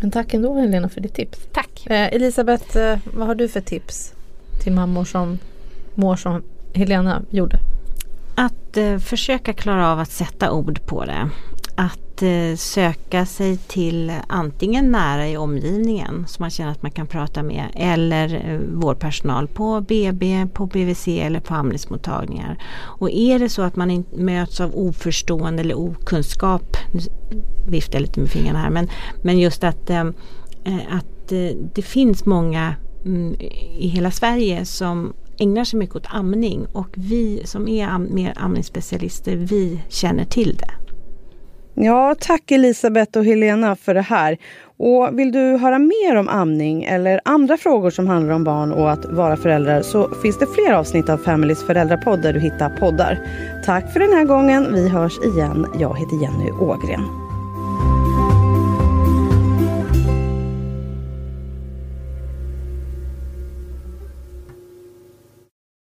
Men 0.00 0.10
tack 0.10 0.34
ändå 0.34 0.54
Helena 0.54 0.88
för 0.88 1.00
ditt 1.00 1.14
tips. 1.14 1.38
Tack. 1.52 1.86
Eh, 1.86 2.14
Elisabeth, 2.14 2.78
eh, 2.78 2.98
vad 3.04 3.26
har 3.26 3.34
du 3.34 3.48
för 3.48 3.60
tips 3.60 4.12
till 4.62 4.72
mammor 4.72 5.04
som 5.04 5.38
mår 5.94 6.16
som 6.16 6.42
Helena 6.74 7.22
gjorde? 7.30 7.58
Att 8.36 8.76
eh, 8.76 8.98
försöka 8.98 9.52
klara 9.52 9.92
av 9.92 9.98
att 9.98 10.10
sätta 10.10 10.52
ord 10.52 10.86
på 10.86 11.04
det. 11.04 11.30
Att 11.76 12.13
Eh, 12.24 12.56
söka 12.56 13.26
sig 13.26 13.56
till 13.56 14.12
antingen 14.26 14.92
nära 14.92 15.28
i 15.28 15.36
omgivningen 15.36 16.24
som 16.28 16.42
man 16.42 16.50
känner 16.50 16.70
att 16.70 16.82
man 16.82 16.90
kan 16.90 17.06
prata 17.06 17.42
med 17.42 17.64
eller 17.74 18.50
eh, 18.50 18.58
vårdpersonal 18.58 19.48
på 19.48 19.80
BB, 19.80 20.46
på 20.52 20.66
BVC 20.66 21.08
eller 21.08 21.40
på 21.40 21.54
amningsmottagningar. 21.54 22.58
Och 22.76 23.10
är 23.10 23.38
det 23.38 23.48
så 23.48 23.62
att 23.62 23.76
man 23.76 24.04
möts 24.16 24.60
av 24.60 24.70
oförstående 24.74 25.62
eller 25.62 25.78
okunskap, 25.78 26.76
nu 26.92 27.00
viftar 27.68 27.94
jag 27.94 28.02
lite 28.02 28.20
med 28.20 28.30
fingrarna 28.30 28.58
här, 28.58 28.70
men, 28.70 28.88
men 29.22 29.38
just 29.38 29.64
att, 29.64 29.90
eh, 29.90 30.04
att 30.90 31.28
det 31.74 31.82
finns 31.82 32.26
många 32.26 32.74
mm, 33.04 33.34
i 33.78 33.88
hela 33.88 34.10
Sverige 34.10 34.64
som 34.64 35.12
ägnar 35.38 35.64
sig 35.64 35.78
mycket 35.78 35.96
åt 35.96 36.06
amning 36.06 36.66
och 36.72 36.88
vi 36.94 37.42
som 37.44 37.68
är 37.68 37.86
am 37.86 38.08
mer 38.10 38.34
amningsspecialister, 38.36 39.36
vi 39.36 39.80
känner 39.88 40.24
till 40.24 40.56
det. 40.56 40.83
Ja, 41.74 42.14
tack 42.20 42.50
Elisabeth 42.50 43.18
och 43.18 43.24
Helena 43.24 43.76
för 43.76 43.94
det 43.94 44.00
här. 44.00 44.38
Och 44.76 45.18
vill 45.18 45.32
du 45.32 45.56
höra 45.56 45.78
mer 45.78 46.16
om 46.16 46.28
amning 46.28 46.84
eller 46.84 47.20
andra 47.24 47.56
frågor 47.56 47.90
som 47.90 48.06
handlar 48.06 48.34
om 48.34 48.44
barn 48.44 48.72
och 48.72 48.90
att 48.90 49.04
vara 49.04 49.36
föräldrar 49.36 49.82
så 49.82 50.14
finns 50.22 50.38
det 50.38 50.46
fler 50.46 50.72
avsnitt 50.72 51.08
av 51.08 51.16
Familys 51.16 51.66
föräldrapodd 51.66 52.22
där 52.22 52.32
du 52.32 52.40
hittar 52.40 52.70
poddar. 52.70 53.18
Tack 53.64 53.92
för 53.92 54.00
den 54.00 54.12
här 54.12 54.24
gången. 54.24 54.74
Vi 54.74 54.88
hörs 54.88 55.18
igen. 55.18 55.66
Jag 55.78 55.98
heter 55.98 56.22
Jenny 56.22 56.50
Ågren. 56.50 57.23